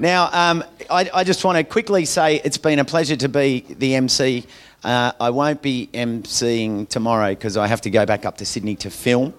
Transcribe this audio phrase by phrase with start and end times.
[0.00, 3.66] Now, um, I, I, just want to quickly say it's been a pleasure to be
[3.68, 4.46] the MC.
[4.82, 8.76] Uh, I won't be MCing tomorrow because I have to go back up to Sydney
[8.76, 9.34] to film.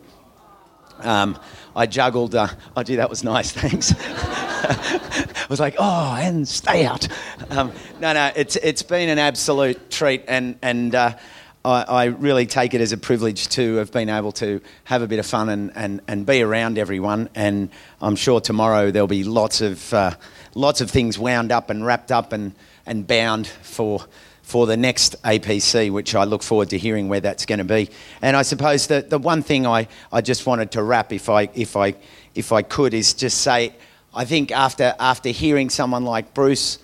[1.00, 1.40] Um,
[1.76, 2.36] I juggled.
[2.36, 3.52] Uh, oh, gee, that was nice.
[3.54, 3.96] Thanks.
[3.98, 7.08] I was like, oh, and stay out.
[7.50, 11.18] Um, no, no, it's it's been an absolute treat, and and uh,
[11.64, 15.08] I, I, really take it as a privilege to have been able to have a
[15.08, 17.30] bit of fun and, and, and be around everyone.
[17.36, 17.70] And
[18.02, 20.16] I'm sure tomorrow there'll be lots of, uh,
[20.56, 22.56] lots of things wound up and wrapped up and,
[22.88, 24.04] and bound for,
[24.42, 27.92] for the next APC, which I look forward to hearing where that's going to be.
[28.24, 31.50] And I suppose the, the one thing I, I just wanted to wrap, if I,
[31.54, 31.94] if, I,
[32.34, 33.76] if I could, is just say
[34.16, 36.80] I think after, after hearing someone like Bruce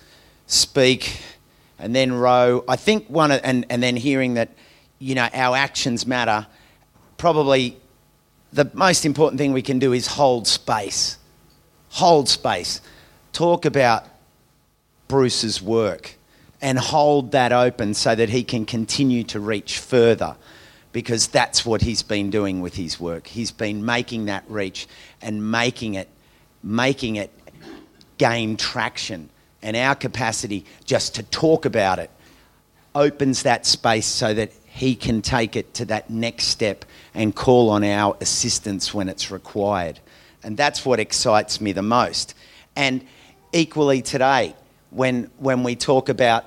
[0.46, 1.20] speak
[1.78, 4.50] and then Ro, I think one, and, and then hearing that
[4.98, 6.46] you know, our actions matter,
[7.16, 7.76] probably
[8.52, 11.18] the most important thing we can do is hold space.
[11.90, 12.80] Hold space.
[13.32, 14.04] Talk about
[15.06, 16.16] Bruce's work
[16.60, 20.36] and hold that open so that he can continue to reach further
[20.92, 23.26] because that's what he's been doing with his work.
[23.26, 24.88] He's been making that reach
[25.22, 26.08] and making it
[26.60, 27.30] making it
[28.18, 29.30] gain traction
[29.62, 32.10] and our capacity just to talk about it
[32.96, 37.68] opens that space so that he can take it to that next step and call
[37.68, 39.98] on our assistance when it's required.
[40.44, 42.34] And that's what excites me the most.
[42.76, 43.04] And
[43.52, 44.54] equally today,
[44.90, 46.44] when, when we talk about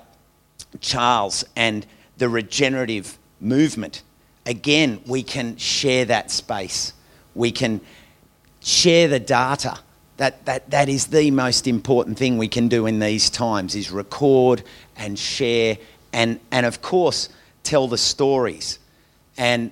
[0.80, 1.86] Charles and
[2.18, 4.02] the regenerative movement,
[4.46, 6.94] again, we can share that space.
[7.36, 7.82] We can
[8.62, 9.78] share the data.
[10.16, 13.92] That, that, that is the most important thing we can do in these times is
[13.92, 14.64] record
[14.96, 15.78] and share
[16.14, 17.30] and, and of course,
[17.64, 18.80] tell the stories.
[19.38, 19.72] And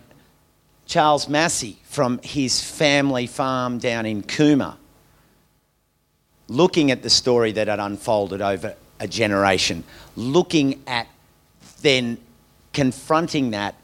[0.86, 4.76] Charles Massy from his family farm down in Cooma,
[6.48, 9.84] looking at the story that had unfolded over a generation,
[10.16, 11.08] looking at
[11.82, 12.18] then
[12.74, 13.76] confronting that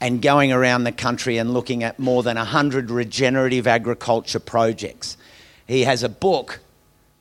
[0.00, 5.16] and going around the country and looking at more than 100 regenerative agriculture projects.
[5.66, 6.60] He has a book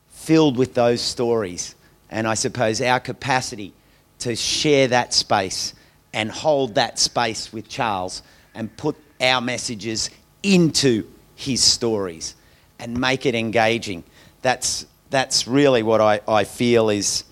[0.09, 1.75] filled with those stories,
[2.09, 3.74] and I suppose our capacity
[4.19, 5.74] to share that space
[6.14, 8.24] and hold that space with Charles
[8.56, 10.09] and put our messages
[10.44, 11.06] into
[11.36, 12.36] his stories
[12.80, 14.03] and make it engaging.
[14.42, 17.24] That's, that's really what I, I feel is,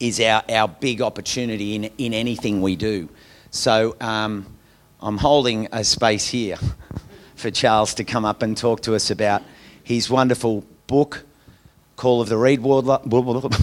[0.00, 3.08] is our, our big opportunity in, in anything we do.
[3.50, 4.46] So um,
[5.00, 6.58] I'm holding a space here
[7.36, 9.42] for Charles to come up and talk to us about
[9.84, 11.24] his wonderful book,
[11.96, 13.00] Call of the Reed Warbler.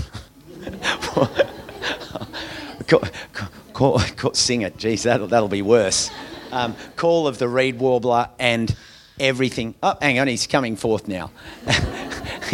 [3.76, 4.78] Call, call, sing it.
[4.78, 6.10] Geez, that'll, that'll be worse.
[6.52, 8.74] Um, call of the reed warbler and
[9.20, 9.76] everything.
[9.84, 11.30] Oh, hang on, he's coming forth now.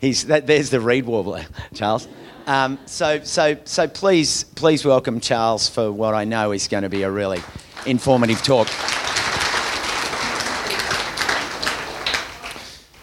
[0.00, 2.06] he's, that, there's the reed warbler, Charles.
[2.46, 6.90] Um, so, so, so please, please welcome Charles for what I know is going to
[6.90, 7.40] be a really
[7.86, 8.68] informative talk.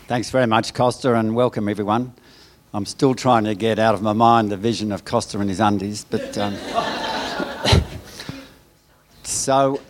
[0.06, 2.14] Thanks very much, Costa, and welcome everyone.
[2.72, 5.60] I'm still trying to get out of my mind the vision of Costa and his
[5.60, 6.38] undies, but.
[6.38, 6.56] Um,
[9.44, 9.82] so,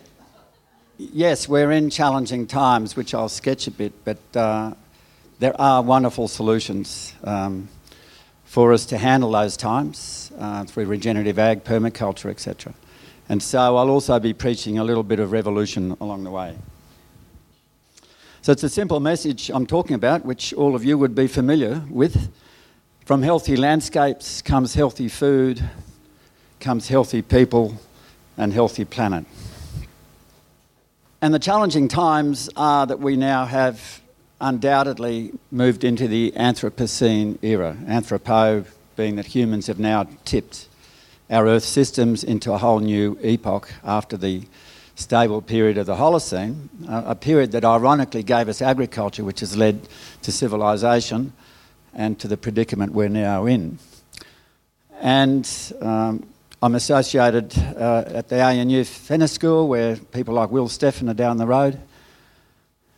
[0.98, 4.74] yes, we're in challenging times, which I'll sketch a bit, but uh,
[5.38, 7.68] there are wonderful solutions um,
[8.46, 12.74] for us to handle those times uh, through regenerative ag, permaculture, etc.
[13.28, 16.56] And so I'll also be preaching a little bit of revolution along the way.
[18.42, 21.80] So it's a simple message I'm talking about, which all of you would be familiar
[21.88, 22.28] with.
[23.04, 25.62] From healthy landscapes comes healthy food,
[26.58, 27.78] comes healthy people,
[28.36, 29.24] and healthy planet.
[31.24, 34.02] And the challenging times are that we now have
[34.42, 37.78] undoubtedly moved into the Anthropocene era.
[37.86, 40.68] Anthropo being that humans have now tipped
[41.30, 44.42] our Earth systems into a whole new epoch after the
[44.96, 49.88] stable period of the Holocene, a period that ironically gave us agriculture, which has led
[50.20, 51.32] to civilization
[51.94, 53.78] and to the predicament we're now in.
[55.00, 55.50] And
[55.80, 56.26] um,
[56.64, 61.36] I'm associated uh, at the ANU Fenner School, where people like Will Steffen are down
[61.36, 61.78] the road.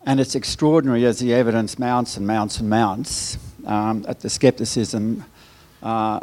[0.05, 5.25] And it's extraordinary as the evidence mounts and mounts and mounts um, at the scepticism
[5.83, 6.21] uh,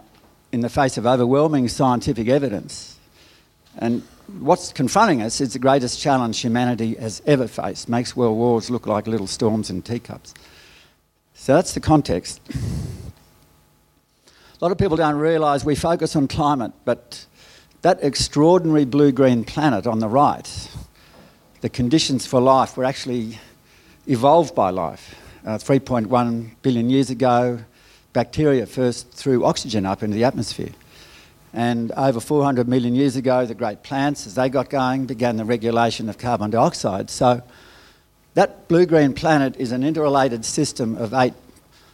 [0.53, 2.97] in the face of overwhelming scientific evidence.
[3.77, 4.03] And
[4.39, 7.89] what's confronting us is the greatest challenge humanity has ever faced.
[7.89, 10.33] Makes world wars look like little storms in teacups.
[11.33, 12.39] So that's the context.
[14.61, 17.25] A lot of people don't realise we focus on climate, but
[17.83, 20.69] that extraordinary blue green planet on the right,
[21.59, 23.37] the conditions for life were actually
[24.07, 25.15] evolved by life.
[25.45, 27.59] Uh, 3.1 billion years ago,
[28.13, 30.71] bacteria first threw oxygen up into the atmosphere.
[31.53, 35.45] And over 400 million years ago, the great plants, as they got going, began the
[35.45, 37.09] regulation of carbon dioxide.
[37.09, 37.41] So
[38.33, 41.33] that blue green planet is an interrelated system of eight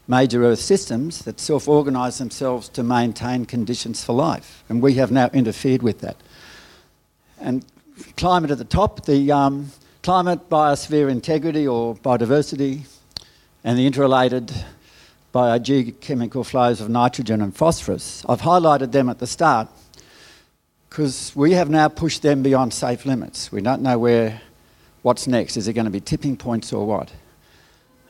[0.09, 4.63] major Earth systems that self organise themselves to maintain conditions for life.
[4.67, 6.17] And we have now interfered with that.
[7.39, 7.63] And
[8.17, 9.71] climate at the top, the um,
[10.03, 12.81] climate, biosphere integrity or biodiversity,
[13.63, 14.51] and the interrelated
[15.33, 18.25] biogeochemical flows of nitrogen and phosphorus.
[18.27, 19.67] I've highlighted them at the start
[20.89, 23.51] because we have now pushed them beyond safe limits.
[23.51, 24.41] We don't know where,
[25.03, 25.55] what's next.
[25.55, 27.11] Is it going to be tipping points or what?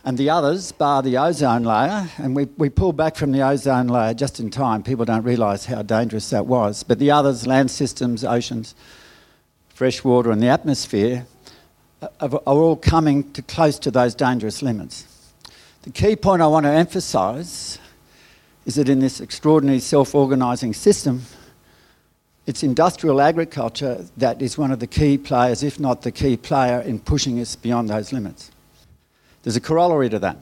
[0.05, 3.87] And the others, bar the ozone layer, and we, we pulled back from the ozone
[3.87, 4.81] layer just in time.
[4.81, 6.83] People don't realise how dangerous that was.
[6.83, 8.75] But the others, land systems, oceans,
[9.67, 11.25] fresh water, and the atmosphere,
[12.01, 15.05] uh, are all coming to close to those dangerous limits.
[15.81, 17.77] The key point I want to emphasise
[18.65, 21.23] is that in this extraordinary self organising system,
[22.45, 26.79] it's industrial agriculture that is one of the key players, if not the key player,
[26.79, 28.51] in pushing us beyond those limits.
[29.49, 30.37] There's a corollary to that.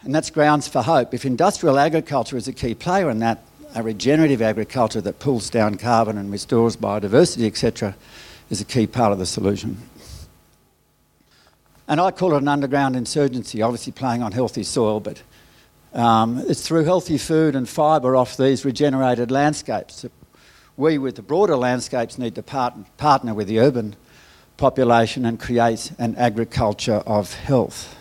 [0.00, 1.14] And that's grounds for hope.
[1.14, 3.44] If industrial agriculture is a key player in that,
[3.76, 7.94] a regenerative agriculture that pulls down carbon and restores biodiversity, etc.,
[8.50, 9.76] is a key part of the solution.
[11.86, 15.22] And I call it an underground insurgency, obviously playing on healthy soil, but
[15.94, 20.02] um, it's through healthy food and fibre off these regenerated landscapes.
[20.02, 20.10] that
[20.76, 23.94] We, with the broader landscapes, need to part- partner with the urban
[24.60, 27.96] population and create an agriculture of health.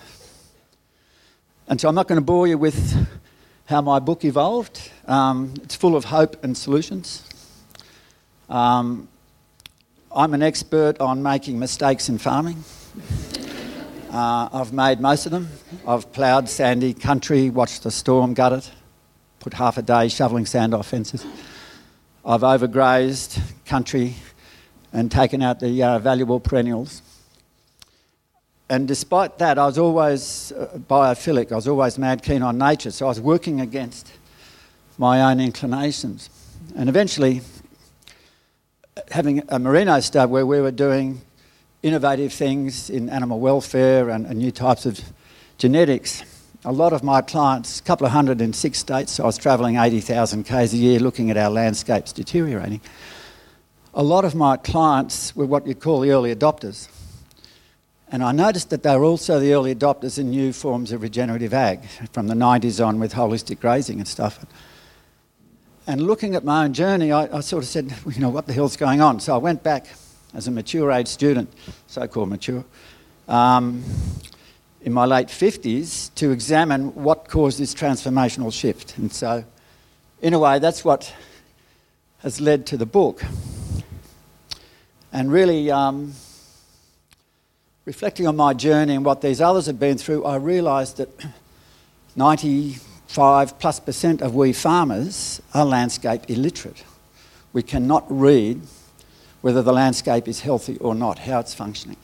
[1.70, 3.08] And so I'm not going to bore you with
[3.66, 4.92] how my book evolved.
[5.08, 7.24] Um, it's full of hope and solutions.
[8.50, 9.08] Um,
[10.14, 12.64] I'm an expert on making mistakes in farming.
[14.12, 15.48] Uh, I've made most of them.
[15.86, 18.72] I've ploughed sandy country, watched the storm gut it,
[19.40, 21.24] put half a day shoveling sand off fences.
[22.26, 24.16] I've overgrazed country
[24.92, 27.02] and taken out the uh, valuable perennials.
[28.70, 31.52] And despite that, I was always uh, biophilic.
[31.52, 32.92] I was always mad keen on nature.
[32.92, 34.12] So I was working against
[34.98, 36.30] my own inclinations.
[36.76, 37.42] And eventually,
[39.12, 41.22] having a merino stud where we were doing
[41.82, 45.00] innovative things in animal welfare and, and new types of
[45.58, 46.24] genetics.
[46.66, 49.38] A lot of my clients, a couple of hundred in six states, so I was
[49.38, 52.82] travelling 80,000 k's a year looking at our landscapes deteriorating.
[53.94, 56.88] A lot of my clients were what you'd call the early adopters.
[58.12, 61.54] And I noticed that they were also the early adopters in new forms of regenerative
[61.54, 64.46] ag from the 90s on with holistic grazing and stuff.
[65.88, 68.46] And looking at my own journey, I, I sort of said, well, you know, what
[68.46, 69.20] the hell's going on?
[69.20, 69.88] So I went back
[70.34, 71.52] as a mature age student,
[71.88, 72.64] so called mature,
[73.28, 73.84] um,
[74.82, 78.98] in my late 50s to examine what caused this transformational shift.
[78.98, 79.44] And so,
[80.22, 81.14] in a way, that's what
[82.20, 83.24] has led to the book.
[85.12, 86.14] And really, um,
[87.86, 91.10] reflecting on my journey and what these others have been through, I realised that
[92.16, 96.84] 95 plus percent of we farmers are landscape illiterate.
[97.54, 98.62] We cannot read
[99.42, 101.98] whether the landscape is healthy or not, how it's functioning.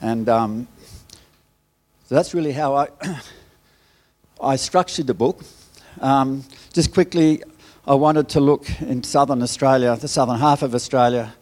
[0.00, 0.68] And um,
[2.06, 2.88] so that's really how I,
[4.42, 5.42] I structured the book.
[6.00, 7.42] Um, just quickly,
[7.86, 11.34] I wanted to look in southern Australia, the southern half of Australia,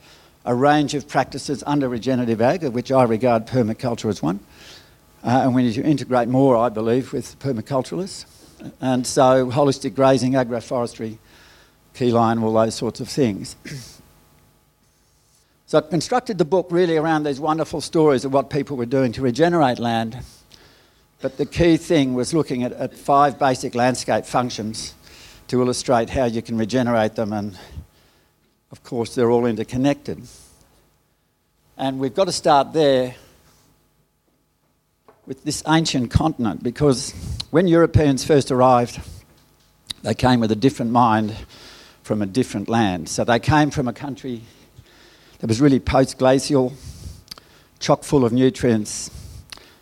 [0.44, 4.40] a range of practices under regenerative ag, of which I regard permaculture as one.
[5.22, 8.24] Uh, and we need to integrate more, I believe, with permaculturalists.
[8.80, 11.18] And so, holistic grazing, agroforestry,
[11.94, 13.56] keyline, all those sorts of things.
[15.66, 19.12] So I constructed the book really around these wonderful stories of what people were doing
[19.12, 20.18] to regenerate land.
[21.20, 24.94] But the key thing was looking at, at five basic landscape functions
[25.46, 27.56] to illustrate how you can regenerate them, and
[28.70, 30.22] of course, they're all interconnected.
[31.76, 33.14] And we've got to start there
[35.26, 37.12] with this ancient continent because
[37.50, 39.00] when Europeans first arrived,
[40.02, 41.34] they came with a different mind
[42.02, 43.08] from a different land.
[43.08, 44.42] So they came from a country
[45.38, 46.72] that was really post glacial,
[47.78, 49.10] chock full of nutrients,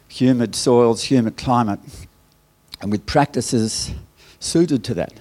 [0.09, 1.81] humid soils, humid climate,
[2.81, 3.93] and with practices
[4.41, 5.13] suited to that.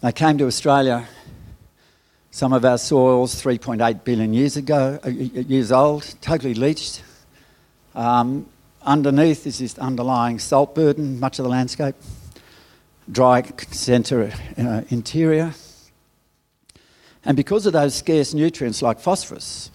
[0.00, 1.08] They came to Australia,
[2.36, 7.02] some of our soils 3.8 billion years ago, uh, years old, totally leached.
[7.94, 8.46] Um,
[8.82, 11.94] underneath is this underlying salt burden, much of the landscape,
[13.10, 15.54] dry centre uh, interior,
[17.24, 19.70] and because of those scarce nutrients like phosphorus,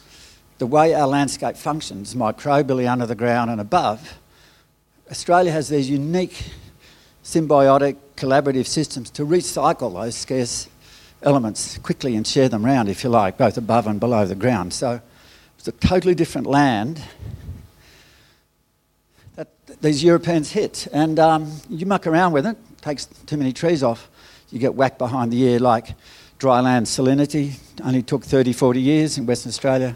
[0.59, 4.19] the way our landscape functions, microbially under the ground and above,
[5.09, 6.51] Australia has these unique
[7.23, 10.67] symbiotic collaborative systems to recycle those scarce
[11.23, 14.73] elements quickly and share them around, if you like, both above and below the ground.
[14.73, 15.01] So
[15.57, 17.01] it's a totally different land
[19.35, 19.47] that
[19.81, 20.87] these Europeans hit.
[20.91, 24.09] And um, you muck around with it, takes too many trees off,
[24.51, 25.93] you get whacked behind the ear like
[26.37, 27.59] dry land salinity.
[27.83, 29.95] Only took 30, 40 years in Western Australia.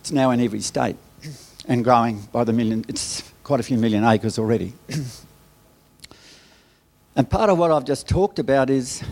[0.00, 0.96] It's now in every state
[1.68, 2.84] and growing by the million.
[2.88, 4.74] It's quite a few million acres already.
[7.16, 9.02] and part of what I've just talked about is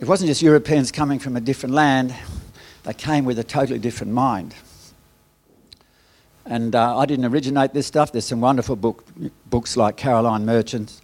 [0.00, 2.14] it wasn't just Europeans coming from a different land,
[2.82, 4.54] they came with a totally different mind.
[6.46, 8.12] And uh, I didn't originate this stuff.
[8.12, 9.04] There's some wonderful book,
[9.48, 11.00] books like Caroline Merchant's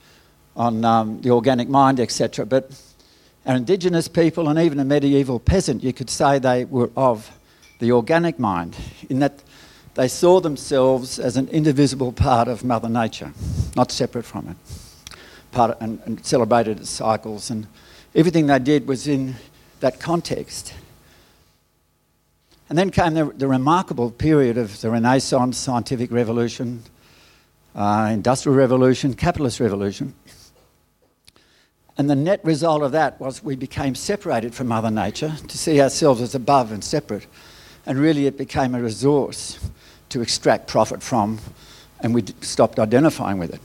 [0.56, 2.44] on um, the organic mind, etc.
[2.44, 2.70] But
[3.47, 7.30] our indigenous people and even a medieval peasant, you could say they were of
[7.78, 8.76] the organic mind,
[9.09, 9.42] in that
[9.94, 13.32] they saw themselves as an indivisible part of Mother Nature,
[13.75, 14.56] not separate from it,
[15.52, 17.66] part of, and, and celebrated its cycles, and
[18.14, 19.37] everything they did was in
[19.81, 20.75] that context.
[22.69, 26.83] And then came the, the remarkable period of the Renaissance, scientific revolution,
[27.75, 30.14] uh, industrial revolution, capitalist revolution.
[31.99, 35.81] And the net result of that was we became separated from Mother Nature to see
[35.81, 37.26] ourselves as above and separate.
[37.87, 39.59] And really, it became a resource
[40.11, 41.40] to extract profit from,
[42.00, 43.61] and we stopped identifying with it.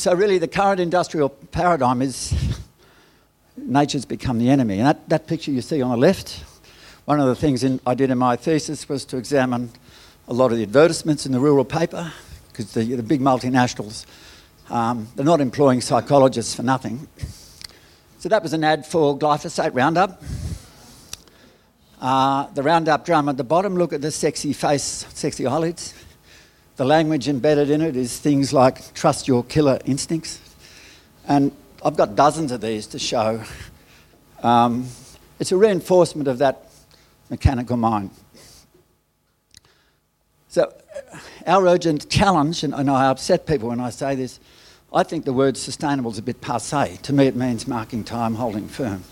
[0.00, 2.32] So, really, the current industrial paradigm is
[3.58, 4.78] nature's become the enemy.
[4.78, 6.42] And that, that picture you see on the left,
[7.04, 9.70] one of the things in, I did in my thesis was to examine
[10.26, 12.10] a lot of the advertisements in the rural paper,
[12.48, 14.06] because the, the big multinationals,
[14.70, 17.06] um, they're not employing psychologists for nothing.
[18.20, 20.22] So that was an ad for glyphosate Roundup.
[22.00, 25.92] Uh, the Roundup drum at the bottom, look at the sexy face, sexy eyelids.
[26.80, 30.40] The language embedded in it is things like trust your killer instincts.
[31.28, 31.52] And
[31.84, 33.42] I've got dozens of these to show.
[34.42, 34.86] Um,
[35.38, 36.70] it's a reinforcement of that
[37.28, 38.12] mechanical mind.
[40.48, 40.72] So,
[41.46, 44.40] our urgent challenge, and, and I upset people when I say this,
[44.90, 46.96] I think the word sustainable is a bit passe.
[47.02, 49.04] To me, it means marking time, holding firm.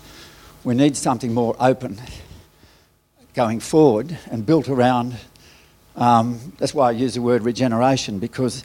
[0.63, 2.01] We need something more open
[3.35, 5.17] going forward and built around.
[5.99, 8.63] Um, that's why I use the word regeneration because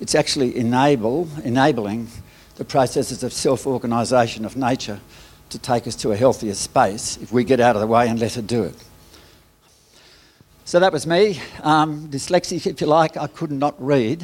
[0.00, 2.08] it's actually enable, enabling
[2.56, 5.00] the processes of self organisation of nature
[5.48, 8.20] to take us to a healthier space if we get out of the way and
[8.20, 8.74] let it do it.
[10.66, 11.40] So that was me.
[11.62, 14.22] Um, dyslexic, if you like, I could not read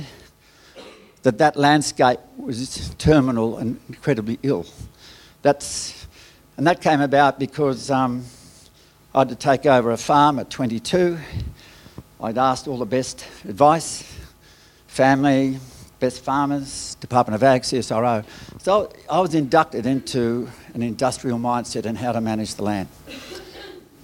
[1.23, 4.67] that that landscape was terminal and incredibly ill.
[5.41, 6.07] That's,
[6.59, 8.25] and that came about because um,
[9.15, 11.19] I had to take over a farm at 22.
[12.23, 14.05] I'd asked all the best advice,
[14.87, 15.59] family,
[16.01, 18.27] best farmers, Department of Ag, CSIRO.
[18.59, 22.89] So I was inducted into an industrial mindset and how to manage the land.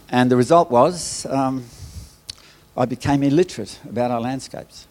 [0.09, 1.67] And the result was um,
[2.75, 4.87] I became illiterate about our landscapes.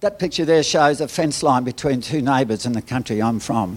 [0.00, 3.76] That picture there shows a fence line between two neighbours in the country I'm from.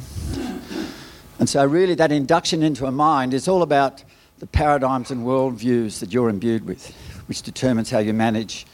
[1.40, 4.04] And so, really, that induction into a mind is all about
[4.42, 6.92] the paradigms and worldviews that you're imbued with,
[7.28, 8.66] which determines how you manage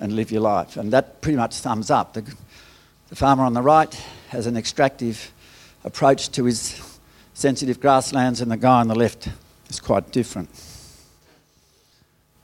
[0.00, 0.78] and live your life.
[0.78, 2.14] And that pretty much sums up.
[2.14, 2.22] The,
[3.10, 3.92] the farmer on the right
[4.30, 5.30] has an extractive
[5.84, 6.98] approach to his
[7.34, 9.28] sensitive grasslands, and the guy on the left
[9.68, 10.48] is quite different.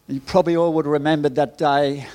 [0.07, 2.07] You probably all would have remembered that day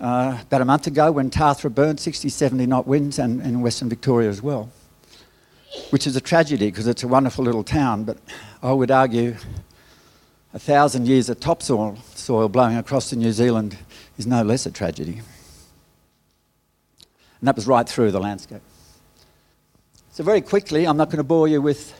[0.00, 3.88] uh, about a month ago when Tathra burned, 60, 70 knot winds, and in Western
[3.88, 4.68] Victoria as well,
[5.90, 8.18] which is a tragedy because it's a wonderful little town, but
[8.62, 9.36] I would argue
[10.54, 13.76] a thousand years of topsoil soil blowing across to New Zealand
[14.18, 15.20] is no less a tragedy.
[17.40, 18.62] And that was right through the landscape.
[20.12, 21.98] So, very quickly, I'm not going to bore you with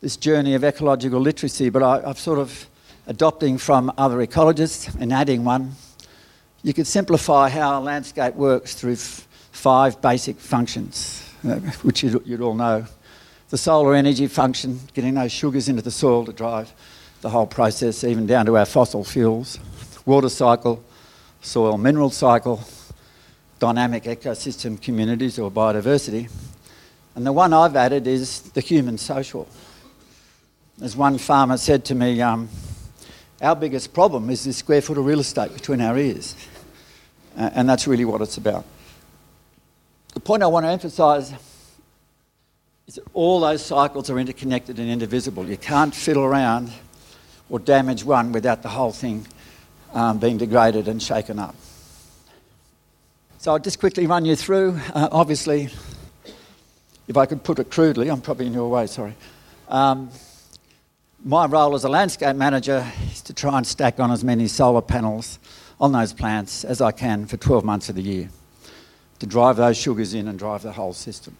[0.00, 2.66] this journey of ecological literacy, but I, I've sort of
[3.06, 5.76] adopting from other ecologists and adding one
[6.62, 11.28] you could simplify how a landscape works through f- five basic functions,
[11.82, 12.86] which you'd, you'd, all know.
[13.50, 16.72] The solar energy function, getting those sugars into the soil to drive
[17.20, 19.58] the whole process, even down to our fossil fuels.
[20.06, 20.82] Water cycle,
[21.40, 22.60] soil mineral cycle,
[23.58, 26.30] dynamic ecosystem communities or biodiversity.
[27.14, 29.46] And the one I've added is the human social.
[30.80, 32.48] As one farmer said to me, um,
[33.40, 36.34] our biggest problem is the square foot of real estate between our ears.
[37.36, 38.64] Uh, and that's really what it's about.
[40.12, 41.32] The point I want to emphasise
[42.86, 45.46] is that all those cycles are interconnected and indivisible.
[45.46, 46.70] You can't fiddle around
[47.48, 49.26] or damage one without the whole thing
[49.94, 51.54] um, being degraded and shaken up.
[53.38, 54.78] So I'll just quickly run you through.
[54.94, 55.70] Uh, obviously,
[57.08, 59.14] if I could put it crudely, I'm probably in your way, sorry.
[59.68, 60.10] Um,
[61.24, 64.82] my role as a landscape manager is to try and stack on as many solar
[64.82, 65.38] panels
[65.80, 68.28] on those plants as I can for 12 months of the year
[69.22, 71.36] to drive those sugars in and drive the whole system.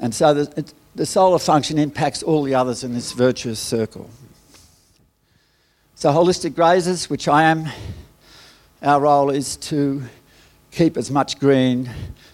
[0.00, 4.10] And so the, it, the solar function impacts all the others in this virtuous circle.
[5.94, 7.68] So, holistic grazers, which I am,
[8.82, 10.02] our role is to
[10.72, 11.88] keep as much green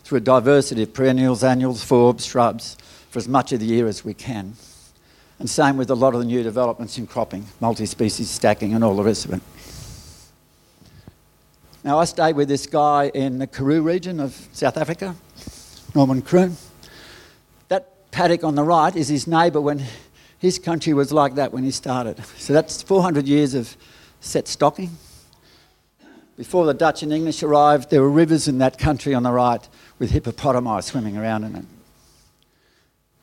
[0.04, 2.78] through a diversity of perennials, annuals, forbs, shrubs
[3.10, 4.54] for as much of the year as we can.
[5.38, 8.82] And same with a lot of the new developments in cropping, multi species stacking, and
[8.82, 9.42] all the rest of it.
[11.82, 15.14] Now, I stayed with this guy in the Karoo region of South Africa,
[15.94, 16.52] Norman Kroon.
[17.68, 19.86] That paddock on the right is his neighbour when
[20.38, 22.22] his country was like that when he started.
[22.36, 23.78] So that's 400 years of
[24.20, 24.90] set stocking.
[26.36, 29.66] Before the Dutch and English arrived, there were rivers in that country on the right
[29.98, 31.64] with hippopotami swimming around in it.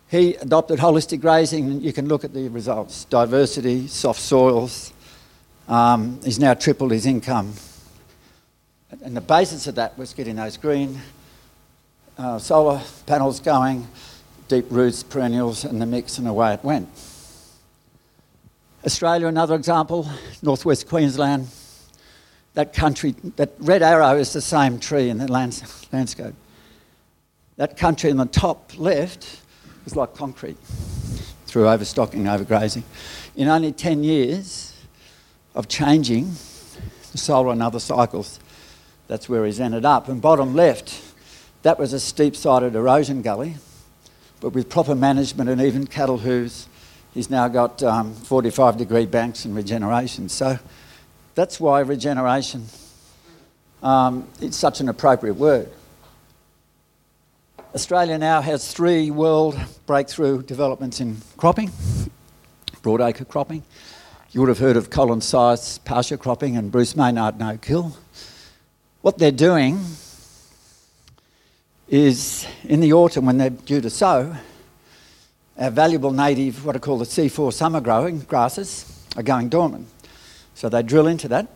[0.09, 4.93] He adopted holistic grazing, and you can look at the results diversity, soft soils.
[5.67, 7.53] Um, he's now tripled his income.
[8.89, 11.01] And the basis of that was getting those green
[12.17, 13.87] uh, solar panels going,
[14.47, 16.87] deep roots, perennials, and the mix, and away it went.
[18.85, 20.09] Australia, another example,
[20.41, 21.47] northwest Queensland.
[22.53, 26.33] That country, that red arrow is the same tree in the lands, landscape.
[27.57, 29.41] That country in the top left
[29.83, 30.57] was like concrete
[31.45, 32.83] through overstocking, overgrazing.
[33.35, 34.73] In only 10 years
[35.55, 36.31] of changing
[37.11, 38.39] the solar and other cycles,
[39.07, 40.07] that's where he's ended up.
[40.07, 41.01] And bottom left,
[41.63, 43.55] that was a steep sided erosion gully,
[44.39, 46.67] but with proper management and even cattle hooves,
[47.13, 50.29] he's now got um, 45 degree banks and regeneration.
[50.29, 50.59] So
[51.35, 52.65] that's why regeneration
[53.81, 55.69] um, is such an appropriate word.
[57.75, 61.69] Australia now has three world breakthrough developments in cropping,
[62.81, 63.63] broadacre cropping.
[64.31, 67.95] You would have heard of Colin Seis pasture cropping and Bruce Maynard no kill.
[69.01, 69.79] What they're doing
[71.87, 74.35] is in the autumn when they're due to sow,
[75.57, 79.87] our valuable native, what are called the C4 summer growing grasses, are going dormant.
[80.55, 81.47] So they drill into that.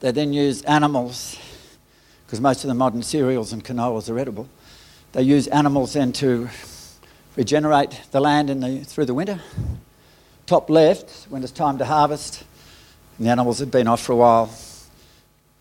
[0.00, 1.36] They then use animals
[2.24, 4.48] because most of the modern cereals and canolas are edible.
[5.12, 6.48] They use animals then to
[7.36, 9.40] regenerate the land the, through the winter.
[10.46, 12.44] Top left, when it's time to harvest,
[13.18, 14.50] and the animals have been off for a while,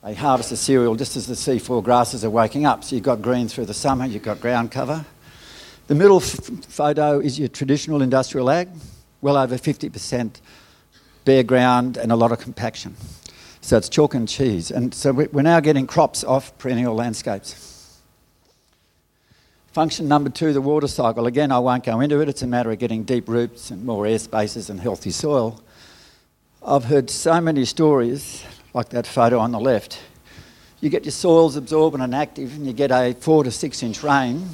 [0.03, 2.83] they harvest the cereal just as the C4 grasses are waking up.
[2.83, 5.05] So you've got green through the summer, you've got ground cover.
[5.87, 8.69] The middle f- photo is your traditional industrial ag,
[9.21, 10.39] well over 50%
[11.25, 12.95] bare ground and a lot of compaction.
[13.61, 14.71] So it's chalk and cheese.
[14.71, 17.99] And so we're now getting crops off perennial landscapes.
[19.73, 21.27] Function number two, the water cycle.
[21.27, 22.29] Again, I won't go into it.
[22.29, 25.61] It's a matter of getting deep roots and more air spaces and healthy soil.
[26.65, 29.99] I've heard so many stories, like that photo on the left.
[30.81, 34.03] You get your soils absorbent and active, and you get a four to six inch
[34.03, 34.47] rain.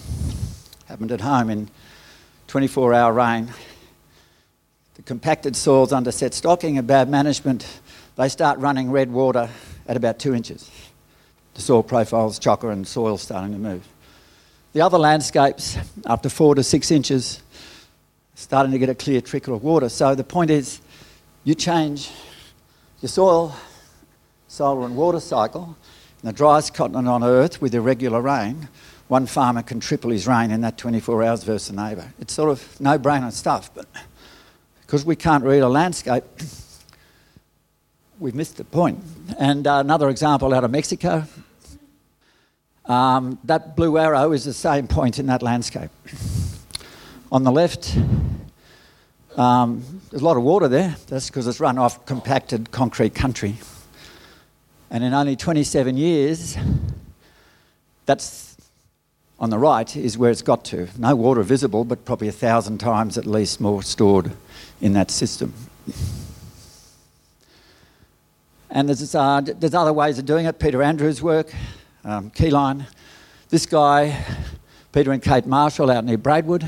[0.88, 1.70] Happened at home in
[2.48, 3.54] 24 hour rain.
[4.96, 7.66] The compacted soils under set stocking and bad management
[8.16, 9.50] they start running red water
[9.88, 10.72] at about two inches.
[11.56, 13.86] The soil profile's chocker and soil starting to move.
[14.74, 17.42] The other landscapes, up to four to six inches,
[18.36, 19.90] starting to get a clear trickle of water.
[19.90, 20.82] So the point is,
[21.44, 22.10] you change
[23.02, 23.56] your soil,
[24.56, 25.76] solar and water cycle
[26.24, 28.70] in the driest continent on earth with irregular rain.
[29.10, 32.14] One farmer can triple his rain in that 24 hours versus a neighbour.
[32.20, 33.86] It's sort of no brainer stuff, but
[34.82, 36.24] because we can't read a landscape,
[38.20, 39.04] we've missed the point.
[39.38, 41.26] And uh, another example out of Mexico.
[42.86, 45.92] Um, that blue arrow is the same point in that landscape.
[47.30, 47.98] On the left,
[49.36, 50.96] um, there's a lot of water there.
[51.08, 53.58] That's because it's run off compacted concrete country.
[54.90, 56.58] And in only 27 years,
[58.06, 58.56] that's
[59.40, 60.88] on the right is where it's got to.
[60.98, 64.32] No water visible, but probably a thousand times at least more stored
[64.82, 65.54] in that system.
[68.70, 70.60] And there's, uh, there's other ways of doing it.
[70.60, 71.54] Peter Andrews' work,
[72.04, 72.86] um, Keyline.
[73.50, 74.26] This guy,
[74.92, 76.66] Peter and Kate Marshall, out near Braidwood.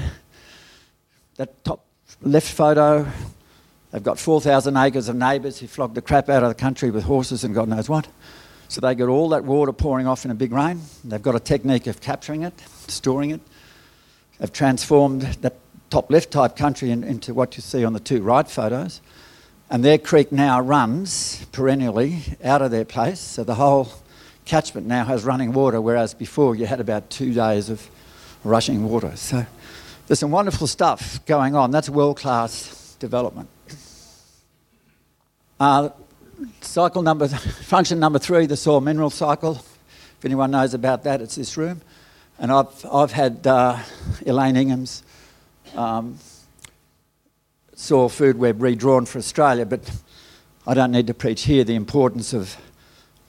[1.36, 1.84] That top
[2.22, 3.08] left photo,
[3.92, 7.04] they've got 4,000 acres of neighbours who flogged the crap out of the country with
[7.04, 8.08] horses and God knows what.
[8.70, 10.82] So they get all that water pouring off in a big rain.
[11.04, 12.54] They've got a technique of capturing it,
[12.88, 13.42] storing it.
[14.40, 15.56] They've transformed that
[15.90, 19.02] top left type country in, into what you see on the two right photos.
[19.70, 23.90] And their creek now runs perennially out of their place, so the whole
[24.46, 27.90] catchment now has running water, whereas before you had about two days of
[28.44, 29.16] rushing water.
[29.16, 29.46] So
[30.08, 31.72] there's some wonderful stuff going on.
[31.72, 33.50] That's world class development.
[35.60, 35.90] Uh,
[36.62, 39.54] cycle number, function number three, the soil mineral cycle.
[40.20, 41.82] If anyone knows about that, it's this room.
[42.38, 43.80] And I've, I've had uh,
[44.24, 45.02] Elaine Ingham's
[45.76, 46.20] um,
[47.74, 49.90] soil food web redrawn for Australia, but
[50.68, 52.56] I don't need to preach here the importance of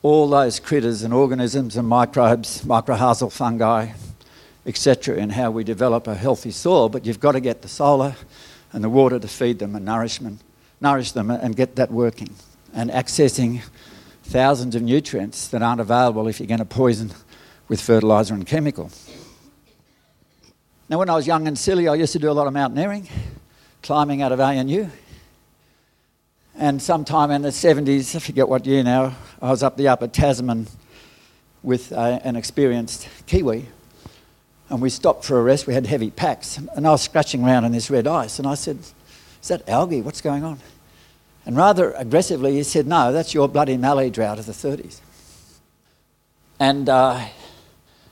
[0.02, 3.92] all those critters and organisms and microbes, mycorrhizal fungi,
[4.66, 6.90] etc., and how we develop a healthy soil.
[6.90, 8.16] But you've got to get the solar
[8.72, 10.40] and the water to feed them and nourishment,
[10.80, 12.30] nourish them and get that working.
[12.72, 13.62] And accessing
[14.24, 17.12] thousands of nutrients that aren't available if you're going to poison
[17.68, 18.90] with fertiliser and chemical.
[20.88, 23.08] Now, when I was young and silly, I used to do a lot of mountaineering,
[23.82, 24.88] climbing out of ANU.
[26.56, 30.08] And sometime in the 70s, I forget what year now, I was up the upper
[30.08, 30.66] Tasman
[31.62, 33.66] with a, an experienced Kiwi.
[34.70, 35.66] And we stopped for a rest.
[35.66, 36.58] We had heavy packs.
[36.58, 38.38] And I was scratching around in this red ice.
[38.38, 38.78] And I said,
[39.42, 40.00] Is that algae?
[40.00, 40.58] What's going on?
[41.46, 45.00] And rather aggressively, he said, No, that's your bloody mallee drought of the 30s.
[46.60, 47.24] And uh,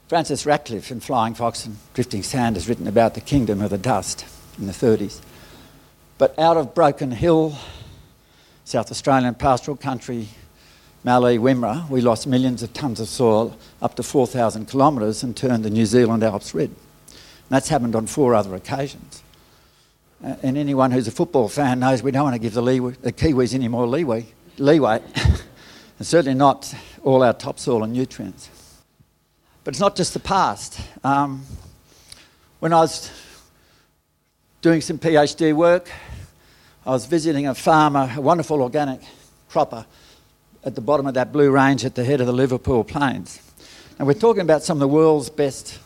[0.09, 3.79] Francis Ratcliffe in Flying Fox and Drifting Sand has written about the kingdom of the
[3.79, 4.25] dust
[4.59, 5.21] in the 30s.
[6.17, 7.59] But out of Broken Hill,
[8.65, 10.29] South Australian pastoral country,
[11.05, 15.65] Mallee, Wimmera, we lost millions of tonnes of soil up to 4,000 kilometres and turned
[15.65, 16.71] the New Zealand Alps red.
[16.71, 19.23] And that's happened on four other occasions.
[20.25, 22.93] Uh, and anyone who's a football fan knows we don't want to give the, leeway,
[23.03, 24.27] the Kiwis any more leeway,
[24.59, 25.03] leeway.
[25.99, 28.51] and certainly not all our topsoil and nutrients.
[29.65, 30.81] But it's not just the past.
[31.05, 31.45] Um,
[32.61, 33.11] when I was
[34.63, 35.91] doing some PhD work,
[36.87, 39.01] I was visiting a farmer, a wonderful organic
[39.49, 39.87] cropper,
[40.65, 43.41] at the bottom of that blue range at the head of the Liverpool Plains.
[43.99, 45.79] And we're talking about some of the world's best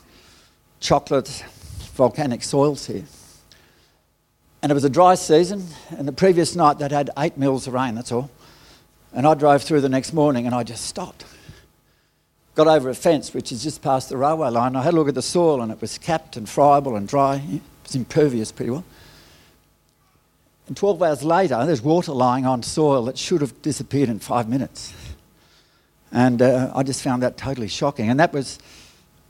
[0.81, 1.45] chocolate
[1.95, 3.05] volcanic soils here.
[4.63, 7.73] And it was a dry season, and the previous night they'd had eight mils of
[7.73, 8.31] rain, that's all.
[9.13, 11.25] And I drove through the next morning and I just stopped.
[12.55, 14.77] Got over a fence which is just past the railway line.
[14.77, 17.37] I had a look at the soil and it was capped and friable and dry.
[17.37, 18.85] It was impervious pretty well.
[20.69, 24.49] And 12 hours later, there's water lying on soil that should have disappeared in five
[24.49, 24.95] minutes.
[26.13, 28.09] And uh, I just found that totally shocking.
[28.09, 28.59] And that was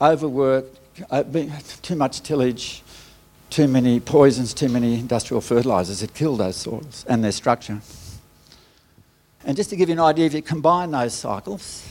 [0.01, 0.79] overworked,
[1.11, 1.23] uh,
[1.81, 2.83] too much tillage,
[3.51, 6.03] too many poisons, too many industrial fertilisers.
[6.03, 7.81] It killed those soils and their structure.
[9.45, 11.87] And just to give you an idea, if you combine those cycles,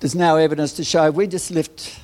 [0.00, 2.00] there's now evidence to show we just lift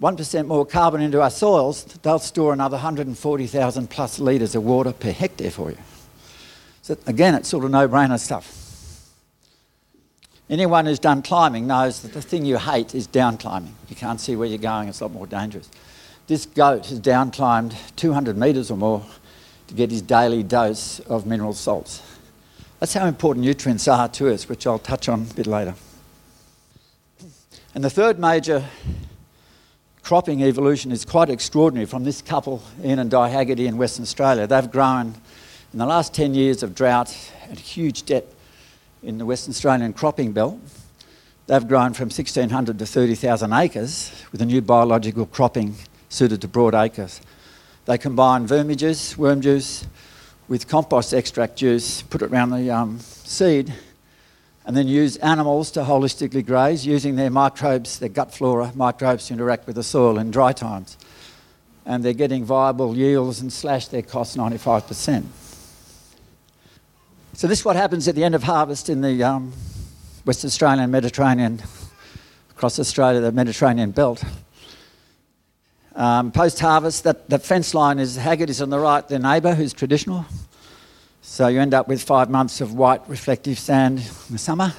[0.00, 5.10] 1% more carbon into our soils, they'll store another 140,000 plus litres of water per
[5.10, 5.78] hectare for you.
[6.82, 8.62] So, again, it's sort of no brainer stuff.
[10.48, 13.74] Anyone who's done climbing knows that the thing you hate is down climbing.
[13.88, 15.68] You can't see where you're going, it's a lot more dangerous.
[16.26, 19.04] This goat has down climbed 200 metres or more
[19.68, 22.02] to get his daily dose of mineral salts.
[22.80, 25.74] That's how important nutrients are to us, which I'll touch on a bit later.
[27.74, 28.64] And the third major
[30.02, 34.46] cropping evolution is quite extraordinary from this couple, Ian and Di Haggerty in Western Australia.
[34.46, 35.14] They've grown
[35.72, 37.16] in the last 10 years of drought
[37.50, 38.34] at huge depth
[39.02, 40.58] in the Western Australian cropping belt.
[41.46, 45.76] They've grown from 1,600 to 30,000 acres with a new biological cropping
[46.08, 47.20] suited to broad acres.
[47.86, 49.86] They combine vermijuice, worm juice,
[50.48, 53.72] with compost extract juice, put it around the um, seed,
[54.64, 59.34] and then use animals to holistically graze using their microbes, their gut flora microbes to
[59.34, 60.98] interact with the soil in dry times.
[61.84, 65.24] And they're getting viable yields and slash their costs 95%.
[67.34, 69.52] So this is what happens at the end of harvest in the um,
[70.24, 71.62] West Australian Mediterranean,
[72.50, 74.24] across Australia, the Mediterranean belt.
[75.96, 80.26] Um, Post harvest, that, fence line is Haggerty's on the right, their neighbour, who's traditional.
[81.22, 84.74] So you end up with five months of white reflective sand in the summer.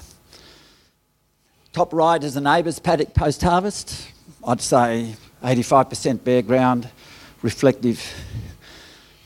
[1.74, 4.12] Top right is the neighbour's paddock post harvest.
[4.48, 6.88] I'd say 85% bare ground,
[7.42, 8.00] reflective.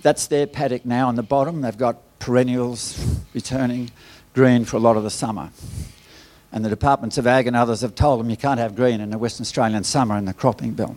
[0.01, 1.59] That's their paddock now on the bottom.
[1.59, 3.91] They've got perennials returning
[4.33, 5.49] green for a lot of the summer.
[6.53, 9.09] And the departments of ag and others have told them you can't have green in
[9.09, 10.95] the Western Australian summer in the cropping belt.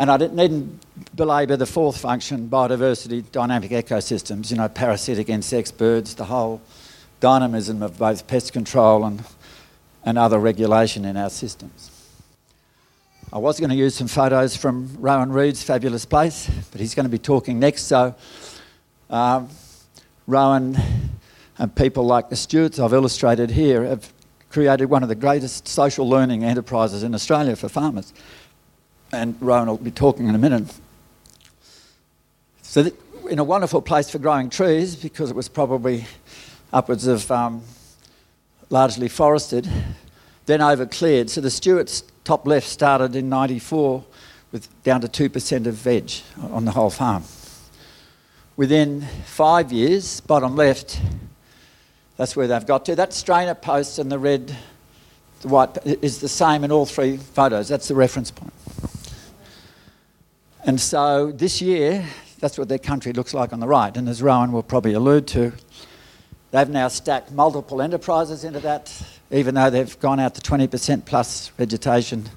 [0.00, 0.82] And I needn't
[1.14, 6.62] belabour the fourth function, biodiversity, dynamic ecosystems, you know, parasitic insects, birds, the whole
[7.20, 9.22] dynamism of both pest control and,
[10.02, 11.90] and other regulation in our systems.
[13.30, 17.04] I was going to use some photos from Rowan Reid's fabulous place, but he's going
[17.04, 17.82] to be talking next.
[17.82, 18.14] So,
[19.10, 19.50] um,
[20.26, 20.78] Rowan
[21.58, 24.10] And people like the Stewarts I've illustrated here have
[24.48, 28.14] created one of the greatest social learning enterprises in Australia for farmers.
[29.12, 30.72] And Rowan will be talking in a minute.
[32.62, 32.90] So,
[33.28, 36.06] in a wonderful place for growing trees, because it was probably
[36.72, 37.62] upwards of um,
[38.70, 39.68] largely forested,
[40.46, 41.28] then overcleared.
[41.30, 44.04] So the Stewarts top left started in 94
[44.52, 46.10] with down to 2% of veg
[46.50, 47.24] on the whole farm.
[48.56, 51.00] Within five years, bottom left,
[52.16, 52.96] that's where they've got to.
[52.96, 54.54] That strainer post and the red,
[55.40, 57.68] the white is the same in all three photos.
[57.68, 58.52] That's the reference point.
[60.64, 62.04] And so this year,
[62.38, 63.96] that's what their country looks like on the right.
[63.96, 65.52] And as Rowan will probably allude to,
[66.50, 68.92] they've now stacked multiple enterprises into that,
[69.30, 72.28] even though they've gone out to 20% plus vegetation.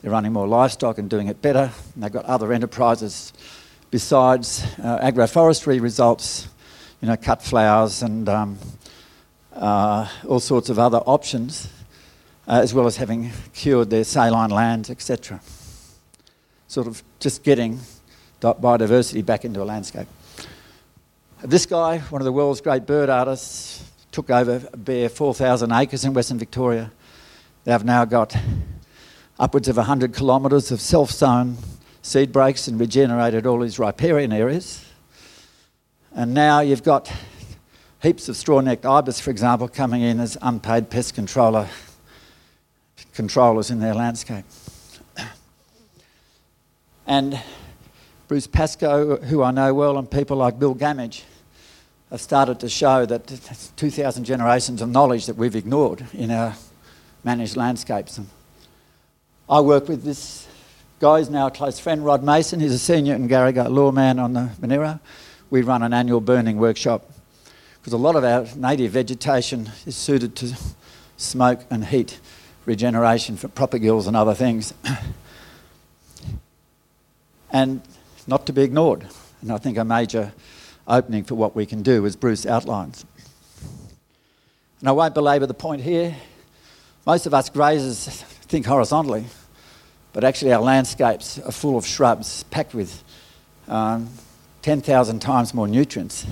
[0.00, 1.70] They're running more livestock and doing it better.
[1.94, 3.34] And they've got other enterprises
[3.90, 6.48] besides uh, agroforestry results,
[7.02, 8.58] you know, cut flowers and um,
[9.52, 11.68] uh, all sorts of other options,
[12.48, 15.40] uh, as well as having cured their saline lands, etc.
[16.70, 17.80] Sort of just getting
[18.40, 20.06] biodiversity back into a landscape.
[21.42, 26.14] This guy, one of the world's great bird artists, took over bare 4,000 acres in
[26.14, 26.92] Western Victoria.
[27.64, 28.36] They have now got
[29.36, 31.56] upwards of 100 kilometres of self sown
[32.02, 34.84] seed breaks and regenerated all these riparian areas.
[36.14, 37.12] And now you've got
[38.00, 41.68] heaps of straw necked ibis, for example, coming in as unpaid pest controller
[43.12, 44.44] controllers in their landscape.
[47.06, 47.40] And
[48.28, 51.22] Bruce Pascoe, who I know well, and people like Bill Gammage
[52.10, 56.54] have started to show that 2,000 generations of knowledge that we've ignored in our
[57.24, 58.18] managed landscapes.
[58.18, 58.28] And
[59.48, 60.46] I work with this
[61.00, 62.60] guy, he's now a close friend, Rod Mason.
[62.60, 65.00] He's a senior in Garrigart lawman on the Monaro.
[65.50, 67.10] We run an annual burning workshop
[67.80, 70.54] because a lot of our native vegetation is suited to
[71.16, 72.20] smoke and heat
[72.66, 74.74] regeneration for propagules and other things.
[77.52, 77.80] and
[78.26, 79.06] not to be ignored.
[79.42, 80.32] And I think a major
[80.86, 83.04] opening for what we can do, as Bruce outlines.
[84.80, 86.16] And I won't belabour the point here.
[87.06, 88.08] Most of us grazers
[88.48, 89.24] think horizontally,
[90.12, 93.02] but actually our landscapes are full of shrubs packed with
[93.68, 94.08] um,
[94.62, 96.26] 10,000 times more nutrients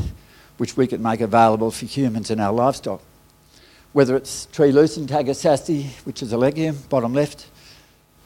[0.58, 3.00] which we could make available for humans and our livestock.
[3.92, 7.46] Whether it's tree lucerne Tagasaste, which is a legume, bottom left,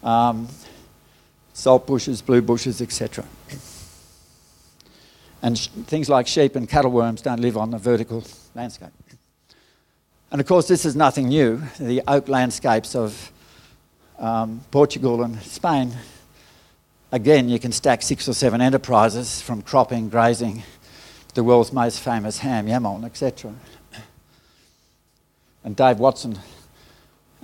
[0.02, 0.48] um,
[1.62, 3.25] salt bushes, blue bushes, etc.
[5.42, 8.25] And sh- things like sheep and cattle worms don't live on the vertical
[8.57, 8.90] landscape.
[10.33, 11.62] And of course, this is nothing new.
[11.79, 13.31] The oak landscapes of
[14.18, 15.92] um, Portugal and Spain,
[17.12, 20.64] again, you can stack six or seven enterprises from cropping, grazing,
[21.35, 23.55] the world's most famous ham, jamón, etc.
[25.62, 26.40] And Dave Watson,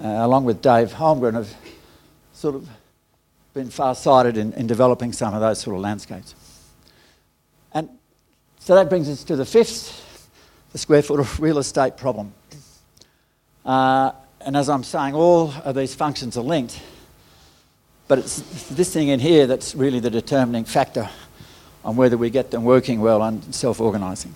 [0.02, 1.54] uh, along with Dave Holmgren, have
[2.33, 2.68] sort of
[3.58, 6.36] been far sighted in, in developing some of those sort of landscapes.
[7.72, 7.88] And
[8.60, 10.30] so that brings us to the fifth,
[10.70, 12.32] the square foot of real estate problem.
[13.64, 16.80] Uh, and as I'm saying, all of these functions are linked,
[18.06, 21.10] but it's this thing in here that's really the determining factor
[21.84, 24.32] on whether we get them working well and self organising.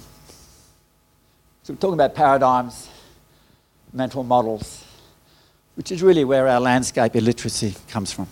[1.62, 2.88] So, we're talking about paradigms,
[3.92, 4.84] mental models,
[5.76, 8.26] which is really where our landscape illiteracy comes from.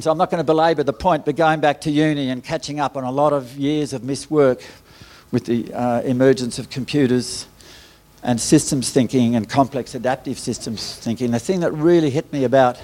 [0.00, 2.42] And so, I'm not going to belabour the point, but going back to uni and
[2.42, 4.62] catching up on a lot of years of missed work
[5.30, 7.46] with the uh, emergence of computers
[8.22, 12.80] and systems thinking and complex adaptive systems thinking, the thing that really hit me about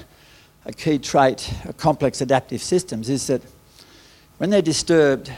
[0.66, 3.40] a key trait of complex adaptive systems is that
[4.36, 5.32] when they're disturbed,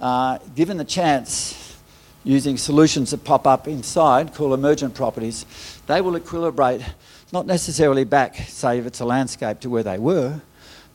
[0.00, 1.78] uh, given the chance,
[2.24, 5.46] using solutions that pop up inside called emergent properties,
[5.86, 6.84] they will equilibrate
[7.32, 10.40] not necessarily back, say, if it's a landscape, to where they were,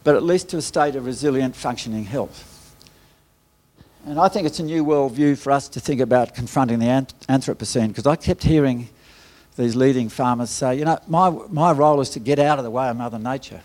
[0.04, 2.52] but at least to a state of resilient functioning health.
[4.06, 6.86] And I think it's a new world view for us to think about confronting the
[6.86, 8.90] Anthropocene, because I kept hearing
[9.58, 12.72] these leading farmers say, you know, my, my role is to get out of the
[12.72, 13.62] way of Mother Nature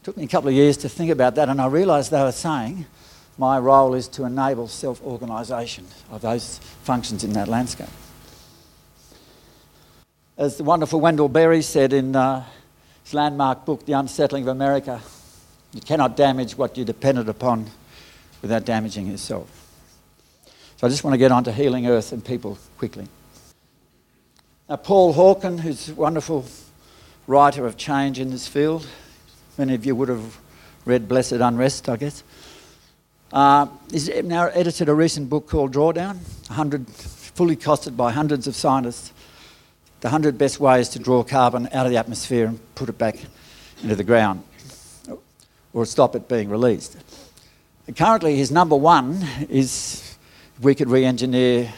[0.00, 2.22] It took me a couple of years to think about that, and I realised they
[2.22, 2.86] were saying
[3.36, 7.88] my role is to enable self organisation of those functions in that landscape.
[10.38, 12.44] As the wonderful Wendell Berry said in uh,
[13.04, 15.00] his landmark book, The Unsettling of America,
[15.72, 17.66] you cannot damage what you're dependent upon
[18.42, 19.48] without damaging yourself.
[20.76, 23.08] So I just want to get on to healing earth and people quickly.
[24.68, 26.44] Now, Paul Hawken, who's a wonderful
[27.26, 28.86] writer of change in this field,
[29.58, 30.38] Many of you would have
[30.84, 32.22] read Blessed Unrest, I guess.
[33.32, 36.16] Uh, he's now edited a recent book called Drawdown,
[36.48, 39.12] 100, fully costed by hundreds of scientists,
[40.00, 43.18] the 100 best ways to draw carbon out of the atmosphere and put it back
[43.82, 44.42] into the ground
[45.72, 46.96] or stop it being released.
[47.94, 50.16] Currently, his number one is
[50.60, 51.72] we could re engineer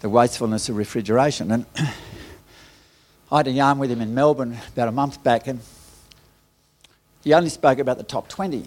[0.00, 1.50] the wastefulness of refrigeration.
[1.50, 1.66] And
[3.32, 5.60] I had a yarn with him in Melbourne about a month back, and
[7.22, 8.66] he only spoke about the top 20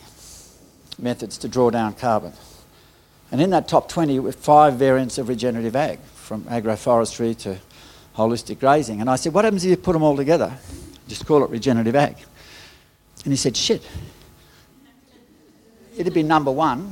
[1.00, 2.34] methods to draw down carbon.
[3.32, 7.58] And in that top 20 were five variants of regenerative ag, from agroforestry to
[8.15, 9.02] holistic grazing.
[9.02, 10.54] And I said, What happens if you put them all together?
[11.08, 12.15] Just call it regenerative ag.
[13.23, 13.82] And he said, Shit.
[15.95, 16.91] It'd be number one,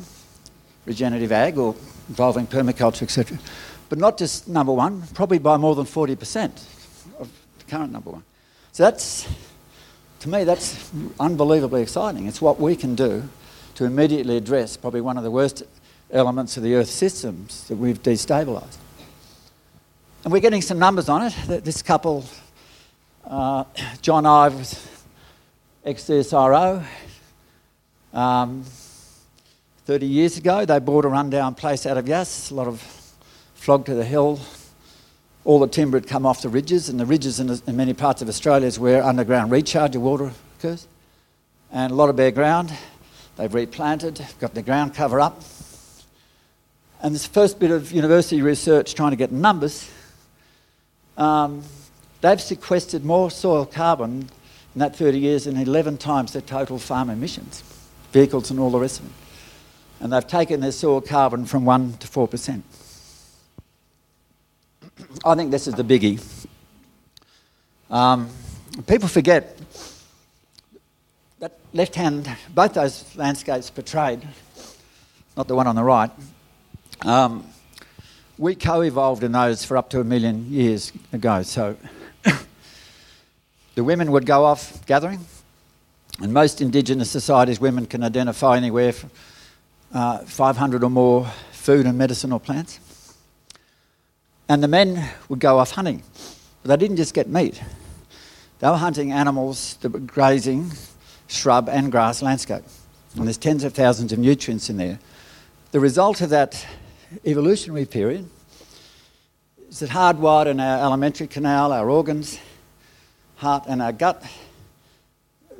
[0.86, 1.76] regenerative ag or
[2.08, 3.40] involving permaculture, etc.
[3.90, 6.46] But not just number one, probably by more than 40%
[7.20, 8.24] of the current number one.
[8.72, 9.28] So that's,
[10.20, 12.28] to me, that's unbelievably exciting.
[12.28, 13.28] It's what we can do
[13.76, 15.64] to immediately address probably one of the worst
[16.12, 18.78] elements of the Earth systems that we've destabilised.
[20.24, 21.64] And we're getting some numbers on it.
[21.64, 22.24] This couple,
[23.26, 23.64] uh,
[24.04, 24.88] John Ives,
[25.84, 26.86] ex CSIRO,
[28.14, 28.64] um,
[29.86, 32.82] 30 years ago, they bought a rundown place out of Yass, a lot of
[33.56, 34.40] flog to the hill.
[35.44, 38.22] All the timber had come off the ridges, and the ridges in, in many parts
[38.22, 40.88] of Australia is where underground recharge of water occurs.
[41.72, 42.72] And a lot of bare ground.
[43.38, 45.42] They've replanted, got the ground cover up.
[47.02, 49.90] And this first bit of university research trying to get numbers,
[51.18, 51.64] um,
[52.22, 54.30] they've sequestered more soil carbon
[54.74, 57.64] in that 30 years than 11 times their total farm emissions,
[58.12, 59.12] vehicles and all the rest of it.
[60.00, 62.62] And they've taken their soil carbon from 1 to 4%.
[65.26, 66.48] I think this is the biggie.
[67.90, 68.30] Um,
[68.88, 69.58] people forget
[71.40, 74.26] that left hand, both those landscapes portrayed,
[75.36, 76.12] not the one on the right,
[77.02, 77.51] um,
[78.42, 81.44] we co evolved in those for up to a million years ago.
[81.44, 81.78] So
[83.76, 85.20] the women would go off gathering.
[86.24, 89.12] In most indigenous societies, women can identify anywhere from
[89.94, 92.80] uh, 500 or more food and medicinal plants.
[94.50, 96.02] And the men would go off hunting.
[96.64, 97.62] But they didn't just get meat,
[98.58, 100.72] they were hunting animals that were grazing
[101.28, 102.64] shrub and grass landscape.
[103.16, 105.00] And there's tens of thousands of nutrients in there.
[105.72, 106.66] The result of that
[107.26, 108.28] evolutionary period
[109.70, 112.40] is that hardwired in our alimentary canal, our organs,
[113.38, 114.24] heart, and our gut,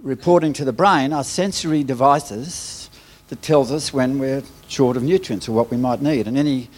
[0.02, 2.90] reporting to the brain are sensory devices
[3.30, 6.28] that tells us when we're short of nutrients or what we might need.
[6.28, 6.70] And any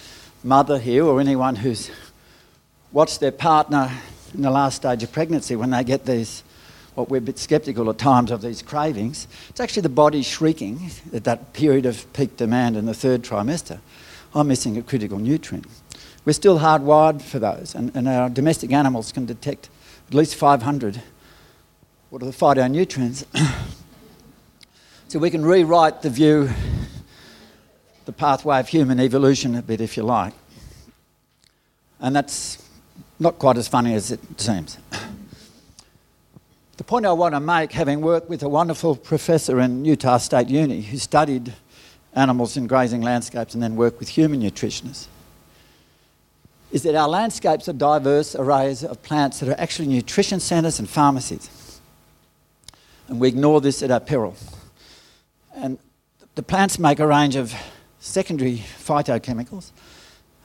[0.44, 1.90] mother here or anyone who's
[2.92, 3.92] watched their partner
[4.34, 6.44] in the last stage of pregnancy when they get these
[6.96, 10.92] what we're a bit sceptical at times of these cravings, it's actually the body shrieking
[11.12, 13.80] at that period of peak demand in the third trimester.
[14.36, 15.68] I'm missing a critical nutrient.
[16.26, 19.70] We're still hardwired for those, and, and our domestic animals can detect
[20.08, 21.02] at least 500
[22.10, 23.26] what are the phytonutrients.
[25.08, 26.50] so we can rewrite the view,
[28.06, 30.34] the pathway of human evolution a bit, if you like.
[32.00, 32.62] And that's
[33.20, 34.78] not quite as funny as it seems.
[36.76, 40.50] The point I want to make, having worked with a wonderful professor in Utah State
[40.50, 41.54] Uni who studied
[42.16, 45.08] animals in grazing landscapes and then work with human nutritionists,
[46.72, 50.90] is that our landscapes are diverse arrays of plants that are actually nutrition centres and
[50.90, 51.80] pharmacies.
[53.08, 54.36] And we ignore this at our peril.
[55.56, 55.78] And
[56.36, 57.54] the plants make a range of
[58.00, 59.72] secondary phytochemicals.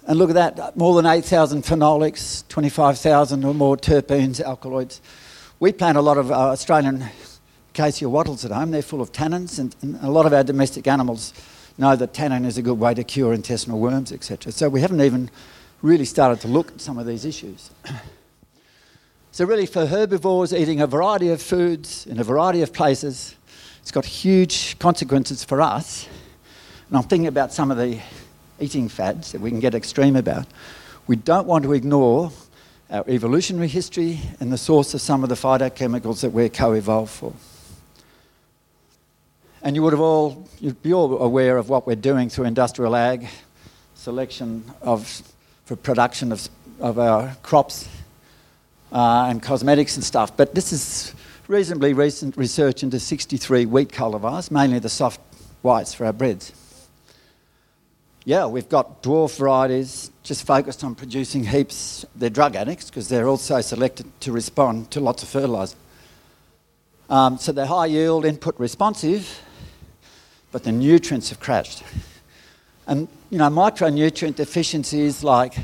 [0.07, 5.01] And look at that, more than 8,000 phenolics, 25,000 or more terpenes, alkaloids
[5.61, 7.05] we plant a lot of uh, Australian
[7.71, 8.71] acacia wattles at home.
[8.71, 11.33] They're full of tannins, and, and, a lot of our domestic animals
[11.79, 14.53] know that tannin is a good way to cure intestinal worms, etc.
[14.53, 15.31] So we haven't even
[15.81, 17.71] really started to look at some of these issues.
[19.31, 23.37] So, really, for herbivores eating a variety of foods in a variety of places,
[23.81, 26.09] it's got huge consequences for us.
[26.89, 28.01] And I'm thinking about some of the
[28.59, 30.47] eating fads that we can get extreme about.
[31.07, 32.33] We don't want to ignore
[32.91, 37.35] our evolutionary history, and the source of some of the phytochemicals that we're co-evolved for.
[39.63, 42.95] And you would have all, you'd be all aware of what we're doing through industrial
[42.95, 43.29] ag,
[43.95, 45.23] selection of,
[45.65, 46.49] for production of,
[46.81, 47.89] of our crops
[48.93, 50.37] uh, and cosmetics and stuff.
[50.37, 51.15] But this is
[51.49, 55.21] reasonably recent research into 63 wheat cultivars, mainly the soft
[55.63, 56.53] whites for our breads
[58.29, 62.05] yeah, we've got dwarf varieties just focused on producing heaps.
[62.15, 65.79] They're drug addicts because they're also selected to respond to lots of fertiliser.
[67.09, 69.41] Um, so they're high yield, input responsive,
[70.53, 71.83] but the nutrients have crashed.
[72.87, 75.55] And, you know, micronutrient deficiencies like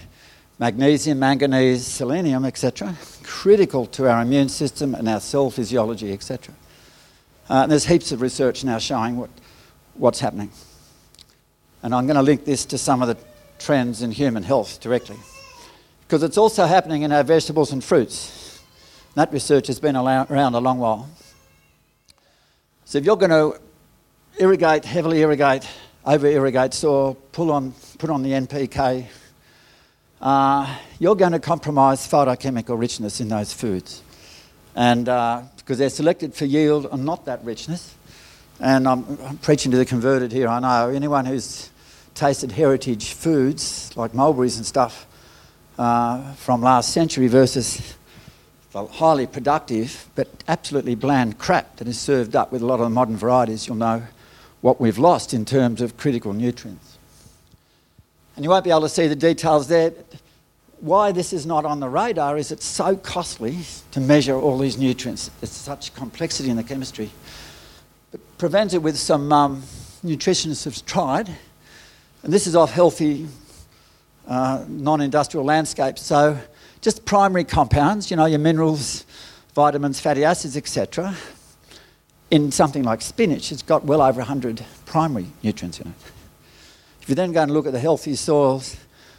[0.58, 6.54] magnesium, manganese, selenium, etc., critical to our immune system and our cell physiology, etc.
[7.48, 9.30] Uh, and there's heaps of research now showing what,
[9.94, 10.50] what's happening.
[11.82, 13.16] And I'm going to link this to some of the
[13.58, 15.16] trends in human health directly.
[16.06, 18.60] Because it's also happening in our vegetables and fruits.
[19.14, 21.08] That research has been around a long while.
[22.84, 23.60] So if you're going to
[24.38, 25.68] irrigate, heavily irrigate,
[26.04, 29.06] over irrigate soil, pull on, put on the NPK,
[30.20, 34.02] uh, you're going to compromise phytochemical richness in those foods.
[34.74, 37.94] And uh, because they're selected for yield and not that richness.
[38.60, 40.90] And I'm, I'm, preaching to the converted here, I know.
[40.90, 41.70] Anyone who's
[42.14, 45.06] tasted heritage foods like mulberries and stuff
[45.78, 47.96] uh, from last century versus
[48.72, 52.86] the highly productive but absolutely bland crap that is served up with a lot of
[52.86, 54.02] the modern varieties, you'll know
[54.64, 56.96] what we've lost in terms of critical nutrients.
[58.34, 59.92] And you won't be able to see the details there.
[60.80, 63.58] Why this is not on the radar is it's so costly
[63.90, 65.30] to measure all these nutrients.
[65.42, 67.10] There's such complexity in the chemistry.
[68.10, 69.62] But Provenza with some um,
[70.02, 71.28] nutritionists have tried,
[72.22, 73.28] and this is off healthy
[74.26, 76.00] uh, non-industrial landscapes.
[76.00, 76.38] So
[76.80, 79.04] just primary compounds, you know, your minerals,
[79.54, 81.14] vitamins, fatty acids, etc.
[82.30, 85.94] In something like spinach, it's got well over 100 primary nutrients in it.
[87.02, 88.76] If you then go and look at the healthy soils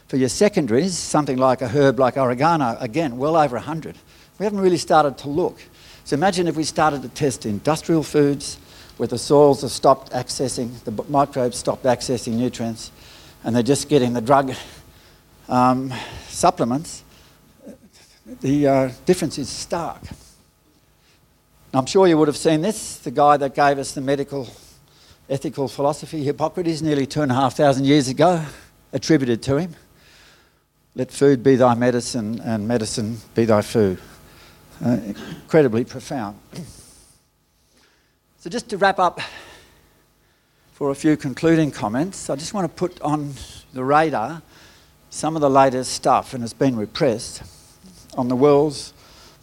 [0.08, 3.96] for your secondaries, something like a herb like oregano, again, well over 100.
[4.38, 5.58] We haven't really started to look.
[6.04, 8.58] So imagine if we started to test industrial foods
[8.96, 12.90] where the soils have stopped accessing, the microbes stopped accessing nutrients,
[13.44, 14.54] and they're just getting the drug
[15.48, 15.92] um,
[16.28, 17.04] supplements,
[18.40, 20.02] the uh, difference is stark.
[21.74, 22.98] I'm sure you would have seen this.
[22.98, 24.48] The guy that gave us the medical
[25.28, 28.44] ethical philosophy, Hippocrates, nearly two and a half thousand years ago,
[28.92, 29.74] attributed to him.
[30.94, 33.98] Let food be thy medicine and medicine be thy food.
[34.84, 34.98] Uh,
[35.42, 36.38] incredibly profound.
[38.38, 39.20] So, just to wrap up
[40.72, 43.34] for a few concluding comments, I just want to put on
[43.72, 44.42] the radar
[45.10, 47.42] some of the latest stuff, and it's been repressed,
[48.16, 48.92] on the world's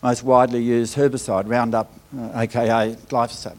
[0.04, 3.56] most widely used herbicide, Roundup, uh, aka glyphosate.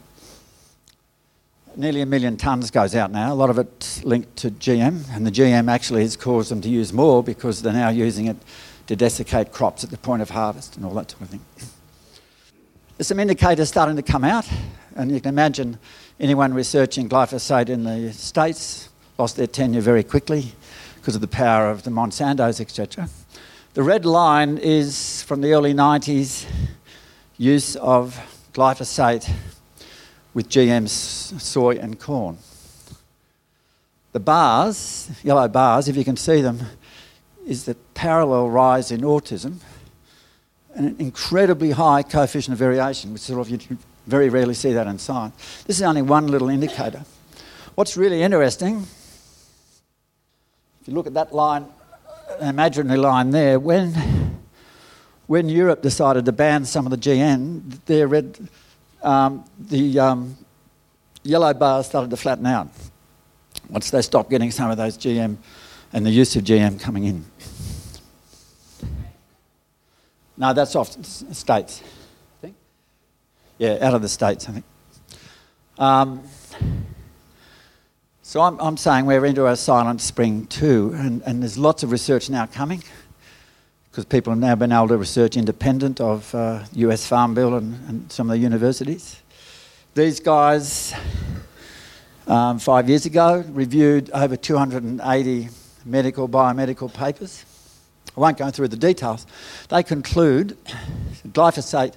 [1.74, 3.32] Nearly a million tonnes goes out now.
[3.32, 6.68] A lot of it's linked to GM, and the GM actually has caused them to
[6.68, 8.36] use more because they're now using it
[8.86, 11.40] to desiccate crops at the point of harvest and all that sort of thing.
[12.98, 14.46] There's some indicators starting to come out,
[14.94, 15.78] and you can imagine
[16.20, 20.52] anyone researching glyphosate in the States lost their tenure very quickly
[20.96, 23.08] because of the power of the Monsantos, etc.
[23.74, 26.46] The red line is from the early 90s
[27.36, 28.16] use of
[28.52, 29.28] glyphosate
[30.32, 32.38] with GM soy and corn.
[34.12, 36.60] The bars, yellow bars, if you can see them,
[37.44, 39.56] is the parallel rise in autism
[40.76, 43.58] and an incredibly high coefficient of variation, which sort of you
[44.06, 45.64] very rarely see that in science.
[45.66, 47.04] This is only one little indicator.
[47.74, 48.86] What's really interesting
[50.80, 51.66] if you look at that line,
[52.40, 53.92] an imaginary line there, when,
[55.26, 58.48] when Europe decided to ban some of the GM, their red,
[59.02, 60.36] um, the um,
[61.22, 62.68] yellow bars started to flatten out
[63.70, 65.36] once they stopped getting some of those GM
[65.92, 67.24] and the use of GM coming in.
[70.36, 71.82] No, that's off the states.
[71.82, 72.56] I think.
[73.58, 74.64] Yeah, out of the states, I think.
[75.78, 76.22] Um,
[78.34, 81.92] so I'm, I'm saying we're into a silent spring too, and, and there's lots of
[81.92, 82.82] research now coming
[83.88, 87.78] because people have now been able to research independent of uh, US Farm Bill and,
[87.88, 89.22] and, some of the universities.
[89.94, 90.92] These guys,
[92.26, 95.48] um, five years ago, reviewed over 280
[95.84, 97.44] medical, biomedical papers.
[98.16, 99.28] I won't go through the details.
[99.68, 100.58] They conclude
[101.28, 101.94] glyphosate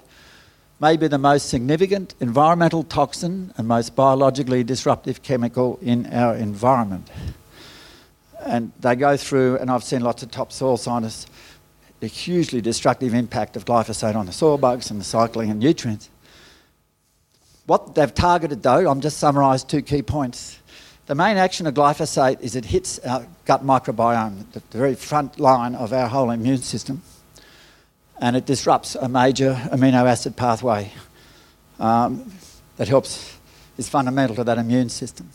[0.80, 7.10] may be the most significant environmental toxin and most biologically disruptive chemical in our environment.
[8.46, 11.26] And they go through, and I've seen lots of top soil scientists,
[12.00, 16.10] the hugely destructive impact of glyphosate on the soil bugs and the cycling and nutrients.
[17.66, 20.60] What they've targeted, though, I'm just summarised two key points.
[21.08, 25.74] The main action of glyphosate is it hits our gut microbiome, the very front line
[25.74, 27.02] of our whole immune system
[28.20, 30.92] and it disrupts a major amino acid pathway
[31.80, 32.32] um,
[32.78, 33.38] that helps,
[33.78, 35.30] is fundamental to that immune system,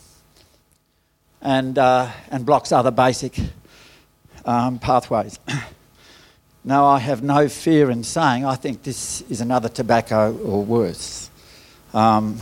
[1.41, 3.37] and, uh, and blocks other basic
[4.45, 5.39] um, pathways.
[6.63, 11.29] now, I have no fear in saying I think this is another tobacco or worse.
[11.93, 12.39] Um,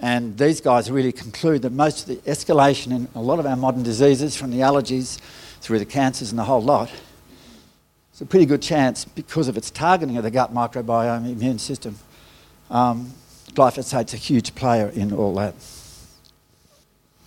[0.00, 3.56] And these guys really conclude that most of the escalation in a lot of our
[3.56, 5.18] modern diseases, from the allergies
[5.60, 6.90] through the cancers and the whole lot,
[8.18, 11.96] it's a pretty good chance because of its targeting of the gut microbiome immune system.
[12.68, 13.12] Um,
[13.52, 15.54] glyphosate's a huge player in all that.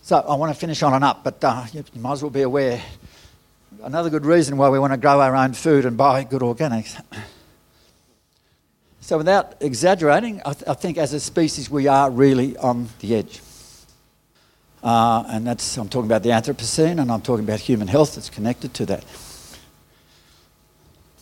[0.02, 2.42] So I want to finish on and up, but uh, you, might as well be
[2.42, 2.84] aware.
[3.82, 7.02] Another good reason why we want to grow our own food and buy good organics.
[9.00, 13.16] So, without exaggerating, I, th- I, think as a species we are really on the
[13.16, 13.42] edge.
[14.84, 18.30] Uh, and that's, I'm talking about the Anthropocene and I'm talking about human health that's
[18.30, 19.06] connected to that.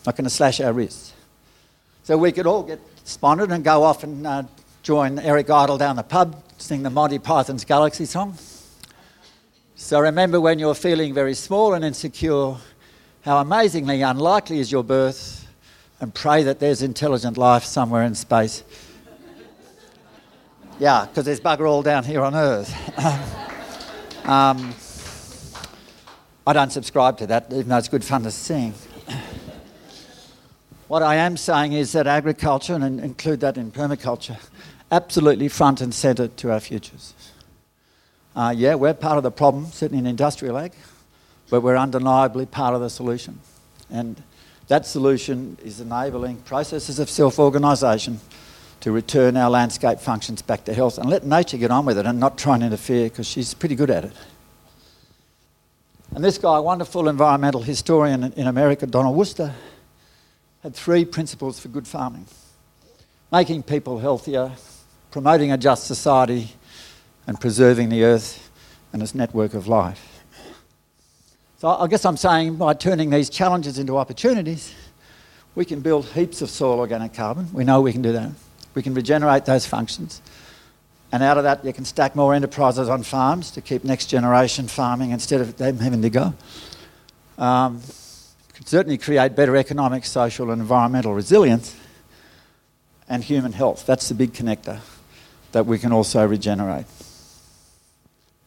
[0.06, 1.12] Not going to slash our wrists.
[2.04, 4.42] So, we could all get spotted and go off and uh,
[4.82, 8.36] join Eric Idle down the pub, sing the Monty Python's Galaxy song.
[9.76, 12.56] So, remember when you're feeling very small and insecure,
[13.22, 15.46] how amazingly unlikely is your birth
[16.00, 18.64] and pray that there's intelligent life somewhere in space.
[20.78, 22.72] yeah, because there's bugger all down here on Earth.
[24.26, 24.74] um,
[26.46, 28.74] I don't subscribe to that, even though it's good fun to sing.
[30.90, 34.36] What I am saying is that agriculture, and include that in permaculture,
[34.90, 37.14] absolutely front and centre to our futures.
[38.34, 40.72] Uh, yeah, we're part of the problem, sitting in industrial ag,
[41.48, 43.38] but we're undeniably part of the solution.
[43.88, 44.20] And
[44.66, 48.18] that solution is enabling processes of self organisation
[48.80, 52.06] to return our landscape functions back to health and let nature get on with it
[52.06, 54.12] and not try and interfere because she's pretty good at it.
[56.16, 59.54] And this guy, a wonderful environmental historian in America, Donald Worster,
[60.62, 62.26] had three principles for good farming
[63.32, 64.50] making people healthier,
[65.10, 66.48] promoting a just society,
[67.26, 68.50] and preserving the earth
[68.92, 70.24] and its network of life.
[71.58, 74.74] So I guess I'm saying by turning these challenges into opportunities,
[75.54, 77.52] we can build heaps of soil organic carbon.
[77.52, 78.30] We know we can do that.
[78.74, 80.22] We can regenerate those functions.
[81.12, 84.68] And out of that, you can stack more enterprises on farms to keep next generation
[84.68, 86.34] farming instead of them having to go.
[87.36, 87.80] Um,
[88.60, 91.74] can certainly create better economic, social, and environmental resilience
[93.08, 93.86] and human health.
[93.86, 94.80] That's the big connector
[95.52, 96.84] that we can also regenerate.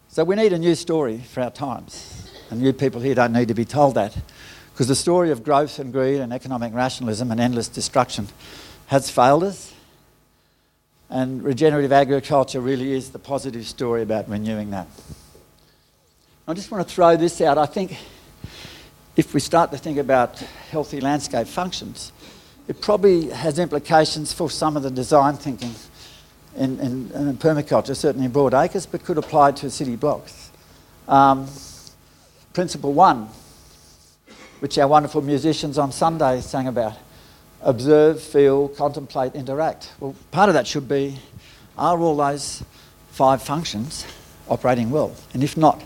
[0.09, 2.31] So we need a new story for our times.
[2.51, 4.15] And you people here don't need to be told that.
[4.71, 8.27] Because the story of growth and greed and economic rationalism and endless destruction
[8.85, 9.73] has failed us.
[11.09, 14.85] And regenerative agriculture really is the positive story about renewing that.
[16.47, 17.57] I just want to throw this out.
[17.57, 17.97] I think
[19.15, 20.37] if we start to think about
[20.71, 22.11] healthy landscape functions,
[22.67, 25.75] it probably has implications for some of the design thinking
[26.55, 30.51] in, in, in permaculture, certainly in broad acres, but could apply to city blocks.
[31.07, 31.47] Um,
[32.53, 33.29] Principle one,
[34.59, 36.93] which our wonderful musicians on Sunday sang about
[37.63, 39.91] observe, feel, contemplate, interact.
[39.99, 41.17] Well, part of that should be
[41.77, 42.63] are all those
[43.09, 44.05] five functions
[44.47, 45.15] operating well?
[45.33, 45.83] And if not,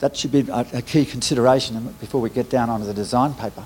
[0.00, 3.64] that should be a, a key consideration before we get down onto the design paper.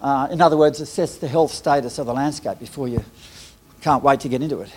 [0.00, 3.04] Uh, in other words, assess the health status of the landscape before you
[3.82, 4.70] can't wait to get into it,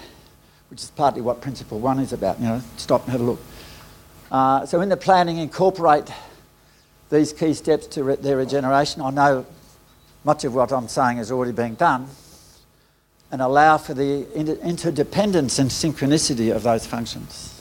[0.70, 2.40] which is partly what principle one is about.
[2.40, 3.40] You know, stop and have a look.
[4.32, 6.12] Uh, so in the planning, incorporate
[7.10, 9.02] these key steps to re- their regeneration.
[9.02, 9.46] I know
[10.24, 12.08] much of what I'm saying is already being done,
[13.32, 17.53] and allow for the inter- interdependence and synchronicity of those functions.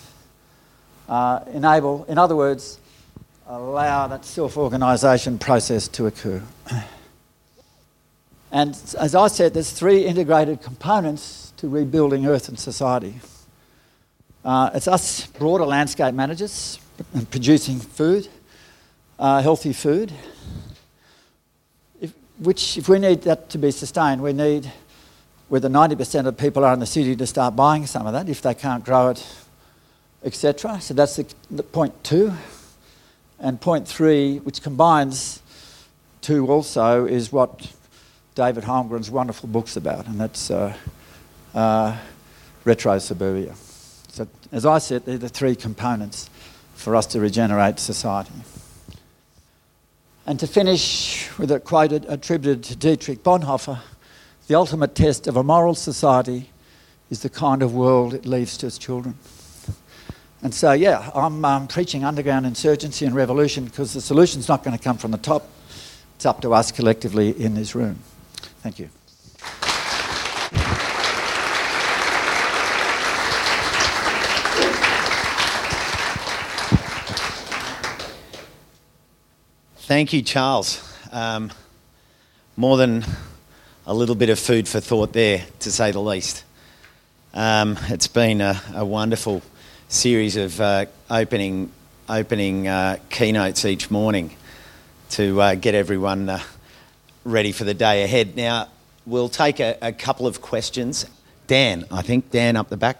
[1.12, 2.78] Uh, enable, in other words,
[3.46, 6.42] allow that self organisation process to occur.
[8.50, 13.14] And as I said, there's three integrated components to rebuilding Earth and society.
[14.42, 16.78] Uh, it's us broader landscape managers
[17.30, 18.28] producing food,
[19.18, 20.12] uh, healthy food.
[22.00, 24.70] If, which, if we need that to be sustained, we need
[25.48, 28.40] whether 90% of people are in the city to start buying some of that if
[28.42, 29.26] they can't grow it,
[30.24, 30.80] etc.
[30.80, 32.32] So that's the, the point two.
[33.38, 35.42] And point three, which combines
[36.20, 37.72] two also, is what
[38.34, 40.74] David Holmgren's wonderful book's about, and that's uh,
[41.54, 41.98] uh,
[42.64, 43.54] retro suburbia.
[44.08, 46.30] So, as I said, they're the three components
[46.74, 48.32] for us to regenerate society.
[50.24, 53.80] And to finish with a quote attributed to Dietrich Bonhoeffer
[54.48, 56.50] the ultimate test of a moral society
[57.10, 59.14] is the kind of world it leaves to its children.
[60.42, 64.76] And so, yeah, I'm um, preaching underground insurgency and revolution because the solution's not going
[64.76, 65.48] to come from the top.
[66.16, 68.00] It's up to us collectively in this room.
[68.60, 68.88] Thank you.
[79.76, 80.82] Thank you, Charles.
[81.12, 81.52] Um,
[82.56, 83.04] more than
[83.86, 86.42] a little bit of food for thought there, to say the least.
[87.34, 89.42] Um, it's been a, a wonderful
[89.92, 91.70] series of uh, opening
[92.08, 94.34] opening uh, keynotes each morning
[95.10, 96.40] to uh, get everyone uh,
[97.24, 98.34] ready for the day ahead.
[98.34, 98.68] Now
[99.04, 101.06] we'll take a, a couple of questions.
[101.46, 102.98] Dan, I think Dan up the back.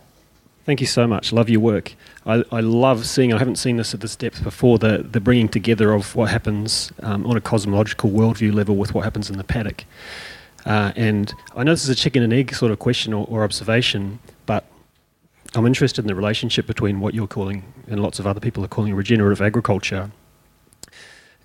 [0.66, 1.32] Thank you so much.
[1.32, 1.94] Love your work.
[2.24, 5.48] I, I love seeing, I haven't seen this at this depth before, the, the bringing
[5.48, 9.44] together of what happens um, on a cosmological worldview level with what happens in the
[9.44, 9.84] paddock.
[10.64, 13.42] Uh, and I know this is a chicken and egg sort of question or, or,
[13.42, 14.20] observation,
[15.54, 18.68] I'm interested in the relationship between what you're calling, and lots of other people are
[18.68, 20.10] calling regenerative agriculture,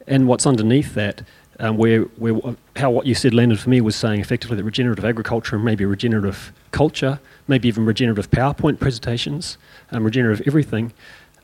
[0.08, 1.24] and what's underneath that
[1.60, 5.04] um, where, where how what you said landed for me was saying effectively that regenerative
[5.04, 9.58] agriculture and maybe regenerative culture, maybe even regenerative PowerPoint presentations,
[9.92, 10.94] um, regenerative everything,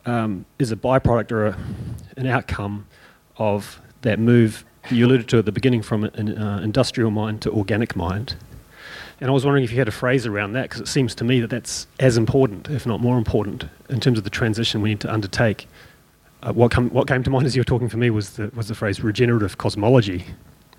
[0.05, 1.57] um, is a byproduct or a,
[2.17, 2.85] an outcome
[3.37, 7.51] of that move you alluded to at the beginning from an uh, industrial mind to
[7.51, 8.35] organic mind.
[9.23, 11.23] And I was wondering if you had a phrase around that, because it seems to
[11.23, 14.89] me that that's as important, if not more important, in terms of the transition we
[14.89, 15.65] need to undertake
[16.41, 18.51] uh, what, come, what came to mind as you were talking for me was the,
[18.53, 20.25] was the phrase regenerative cosmology.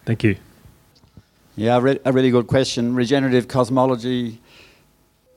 [0.05, 0.37] Thank you.
[1.57, 2.95] Yeah, re- a really good question.
[2.95, 4.43] Regenerative cosmology,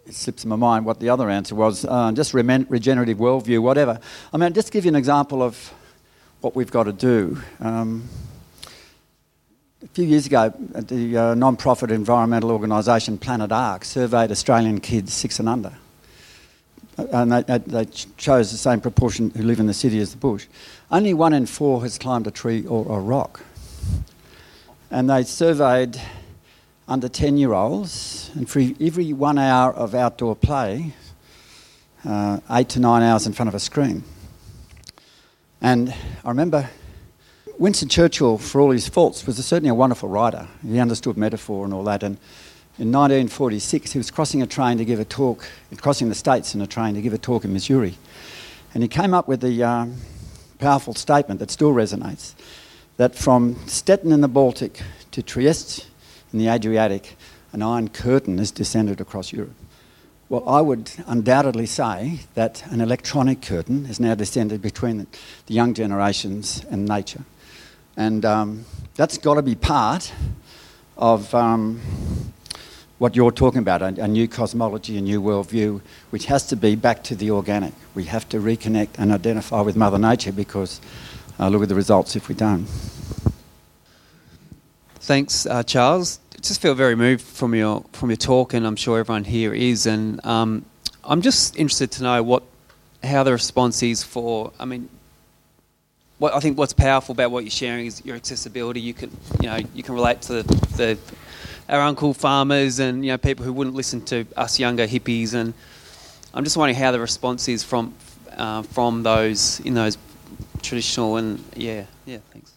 [0.06, 1.86] it slips in my mind what the other answer was.
[1.86, 4.02] Uh, just re- regenerative worldview, whatever.
[4.34, 5.74] I mean, just give you an example of
[6.42, 7.42] what we've got to do.
[7.62, 8.10] Um,
[9.84, 15.14] a few years ago, the uh, non profit environmental organisation Planet Ark surveyed Australian kids
[15.14, 15.74] six and under
[16.98, 20.48] and they, they, chose the same proportion who live in the city as the bush.
[20.90, 23.44] Only one in four has climbed a tree or a rock.
[24.90, 26.02] And they surveyed
[26.88, 30.94] under 10 year olds, and for every one hour of outdoor play,
[32.06, 34.04] uh, eight to nine hours in front of a screen.
[35.62, 36.70] And I remember
[37.60, 40.48] Winston Churchill, for all his faults, was certainly a wonderful writer.
[40.64, 42.04] He understood metaphor and all that.
[42.04, 42.18] And
[42.78, 45.44] in 1946, he was crossing a train to give a talk,
[45.78, 47.96] crossing the states in a train to give a talk in Missouri.
[48.76, 49.96] And he came up with the um,
[50.60, 52.36] powerful statement that still resonates
[52.98, 55.88] that from Stettin in the Baltic to Trieste
[56.32, 57.16] in the Adriatic,
[57.54, 59.56] an iron curtain has descended across Europe.
[60.30, 65.08] Well, I would undoubtedly say that an electronic curtain has now descended between
[65.48, 67.24] the young generations and nature.
[67.98, 70.14] And um, that's got to be part
[70.98, 71.82] of um,
[73.00, 75.82] what you're talking about, a, a, new cosmology, a new worldview,
[76.12, 77.74] which has to be back to the organic.
[77.96, 80.80] We have to reconnect and identify with Mother Nature because
[81.40, 82.68] uh, look at the results if we don't.
[85.00, 86.20] Thanks, uh, Charles.
[86.36, 89.54] I just feel very moved from your from your talk, and I'm sure everyone here
[89.54, 89.88] is.
[89.88, 90.66] And um,
[91.04, 92.44] I'm just interested to know what
[93.04, 94.52] how the response is for.
[94.60, 94.90] I mean,
[96.20, 98.82] what I think what's powerful about what you're sharing is your accessibility.
[98.82, 99.12] You can
[99.42, 100.44] you know you can relate to the,
[100.78, 100.98] the
[101.70, 105.34] our uncle farmers and you know people who wouldn't listen to us younger hippies.
[105.34, 105.54] And
[106.34, 107.94] I'm just wondering how the response is from
[108.36, 109.98] uh, from those in those
[110.62, 112.54] traditional and yeah yeah thanks.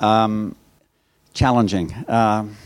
[0.00, 0.56] Um,
[1.34, 1.94] challenging.
[2.08, 2.56] Um,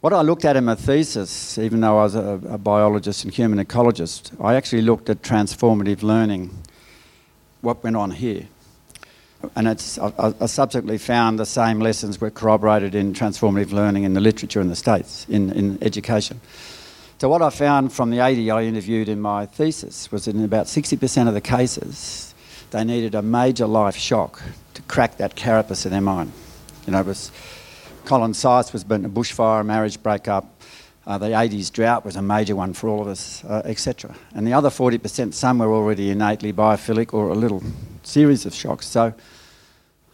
[0.00, 3.34] what I looked at in my thesis, even though I was a, a biologist and
[3.34, 6.50] human ecologist, I actually looked at transformative learning.
[7.60, 8.48] What went on here?
[9.56, 14.12] And it's, I, I, subsequently found the same lessons were corroborated in transformative learning in
[14.12, 16.40] the literature in the States, in, in education.
[17.18, 20.44] So, what I found from the 80 I interviewed in my thesis was that in
[20.44, 22.34] about 60% of the cases,
[22.70, 24.42] they needed a major life shock
[24.74, 26.32] to crack that carapace in their mind.
[26.86, 27.32] You know, it was
[28.04, 30.46] Colin Seis was burnt in a bushfire, a marriage breakup,
[31.06, 34.14] uh, the 80s drought was a major one for all of us, uh, etc.
[34.34, 37.62] And the other 40%, some were already innately biophilic or a little
[38.02, 38.86] series of shocks.
[38.86, 39.14] So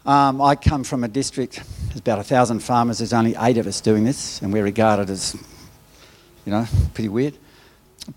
[0.06, 3.66] um, I come from a district, there's about a thousand farmers, there's only eight of
[3.66, 5.34] us doing this, and we're regarded as,
[6.44, 7.34] you know, pretty weird.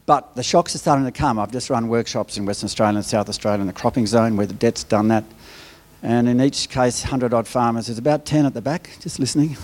[0.06, 1.40] But the shocks are starting to come.
[1.40, 4.46] I've just run workshops in Western Australia and South Australia in the cropping zone where
[4.46, 5.24] the debt's done that.
[6.04, 9.58] And in each case, 100 odd farmers, there's about 10 at the back just listening.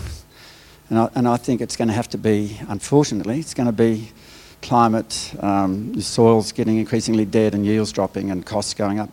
[0.90, 3.72] And I, and I think it's going to have to be, unfortunately, it's going to
[3.72, 4.10] be
[4.62, 9.10] climate, um, the soil's getting increasingly dead and yields dropping and costs going up.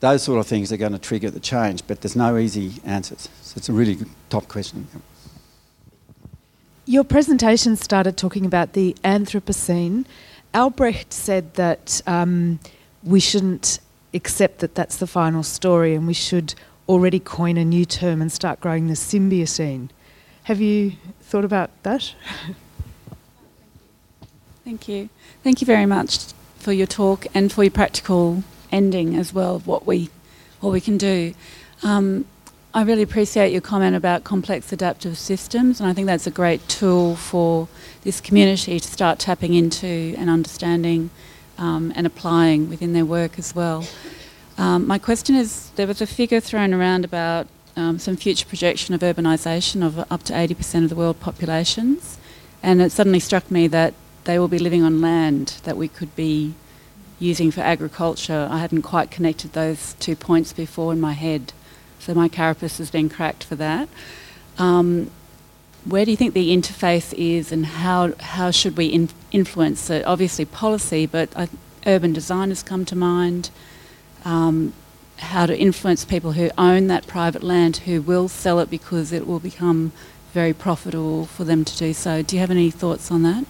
[0.00, 3.28] Those sort of things are going to trigger the change, but there's no easy answers.
[3.42, 4.88] So it's a really good, top question.
[6.86, 10.06] Your presentation started talking about the Anthropocene.
[10.54, 12.58] Albrecht said that um,
[13.04, 13.78] we shouldn't
[14.14, 16.54] accept that that's the final story and we should
[16.88, 19.90] already coin a new term and start growing the Symbiocene.
[20.44, 22.14] Have you thought about that?
[24.64, 25.08] Thank you.
[25.44, 26.18] Thank you very much
[26.58, 28.42] for your talk and for your practical
[28.72, 30.10] ending as well of what we
[30.60, 31.34] what we can do.
[31.82, 32.26] Um,
[32.72, 36.68] I really appreciate your comment about complex adaptive systems, and I think that's a great
[36.68, 37.66] tool for
[38.02, 41.10] this community to start tapping into and understanding
[41.58, 43.84] um, and applying within their work as well.
[44.56, 48.94] Um, my question is there was a figure thrown around about um, some future projection
[48.94, 52.18] of urbanisation of up to 80% of the world populations,
[52.62, 53.94] and it suddenly struck me that
[54.24, 56.54] they will be living on land that we could be
[57.20, 58.48] using for agriculture.
[58.50, 61.52] I hadn't quite connected those two points before in my head,
[62.00, 63.88] so my carapace has been cracked for that.
[64.58, 65.10] Um,
[65.84, 70.04] where do you think the interface is, and how how should we in, influence it?
[70.04, 71.46] Obviously, policy, but uh,
[71.86, 73.50] urban design has come to mind
[74.24, 74.72] um,
[75.18, 79.26] how to influence people who own that private land who will sell it because it
[79.26, 79.92] will become
[80.32, 82.22] very profitable for them to do so.
[82.22, 83.44] Do you have any thoughts on that?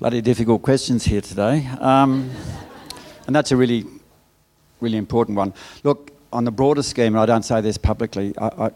[0.00, 1.66] Bloody difficult questions here today.
[1.78, 2.30] Um,
[3.26, 3.84] and that's a really,
[4.80, 5.52] really important one.
[5.84, 8.70] Look, on the broader scheme, and I don't say this publicly, I, I,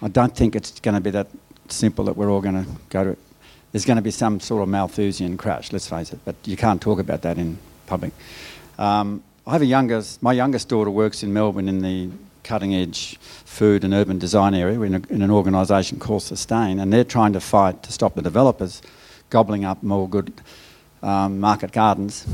[0.00, 1.26] I don't think it's going to be that
[1.68, 3.10] simple that we're all going to go to.
[3.10, 3.18] it.
[3.72, 6.80] There's going to be some sort of Malthusian crash, let's face it, but you can't
[6.80, 8.12] talk about that in public.
[8.78, 12.08] Um, I have a youngest, my youngest daughter works in Melbourne in the
[12.42, 16.90] cutting edge food and urban design area in, a, in an organisation called Sustain, and
[16.90, 18.80] they're trying to fight to stop the developers
[19.30, 20.32] gobbling up more good
[21.02, 22.26] um, market gardens.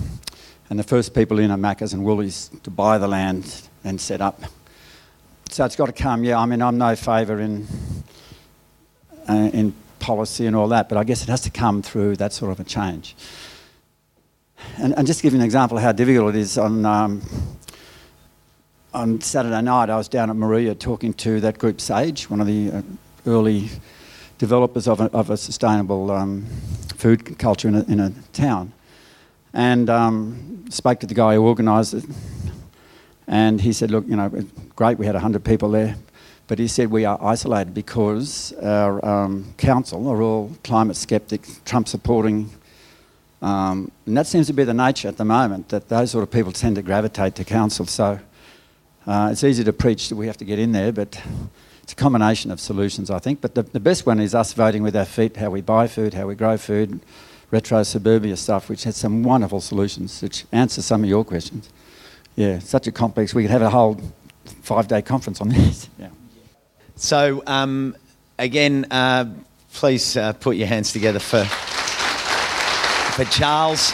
[0.71, 4.21] And the first people in are Macca's and Woolies to buy the land and set
[4.21, 4.43] up.
[5.51, 6.25] So it's got to come.
[6.25, 7.67] Yeah, I mean, I'm no favour in
[9.29, 9.75] uh, in
[10.05, 12.61] policy and all that, but I guess it has to come through that sort of
[12.61, 13.17] a change.
[14.77, 17.23] And, and just give you an example of how difficult it is, on, um,
[18.93, 22.47] on Saturday night I was down at Moruya talking to that group Sage, one of
[22.47, 22.83] the uh,
[23.27, 23.71] early
[24.39, 26.47] developers of a, of a sustainable um,
[26.97, 28.72] food culture in a, in a town.
[29.53, 32.05] And um, spoke to the guy who organised it.
[33.26, 34.30] And he said, Look, you know,
[34.76, 35.97] great, we had 100 people there.
[36.47, 41.89] But he said, We are isolated because our um, council are all climate skeptic, Trump
[41.89, 42.51] supporting
[43.45, 46.30] um, and that seems to be the nature at the moment, that those sort of
[46.30, 47.85] people tend to gravitate to council.
[47.85, 48.18] So
[49.07, 51.20] uh, it's easy to preach that we have to get in there, but
[51.85, 53.43] it's a combination of solutions, I think.
[53.43, 56.14] But the, the best one is us voting with our feet, how we buy food,
[56.14, 56.99] how we grow food,
[57.51, 61.68] retro suburbia stuff, which has some wonderful solutions, which answer some of your questions.
[62.37, 63.35] Yeah, such a complex.
[63.35, 64.01] We could have a whole
[64.62, 65.91] five-day conference on this.
[65.99, 66.09] Yeah.
[66.97, 67.97] So um,
[68.39, 69.26] again, uh,
[69.74, 71.45] please uh, put your hands together for
[73.14, 73.93] for Charles.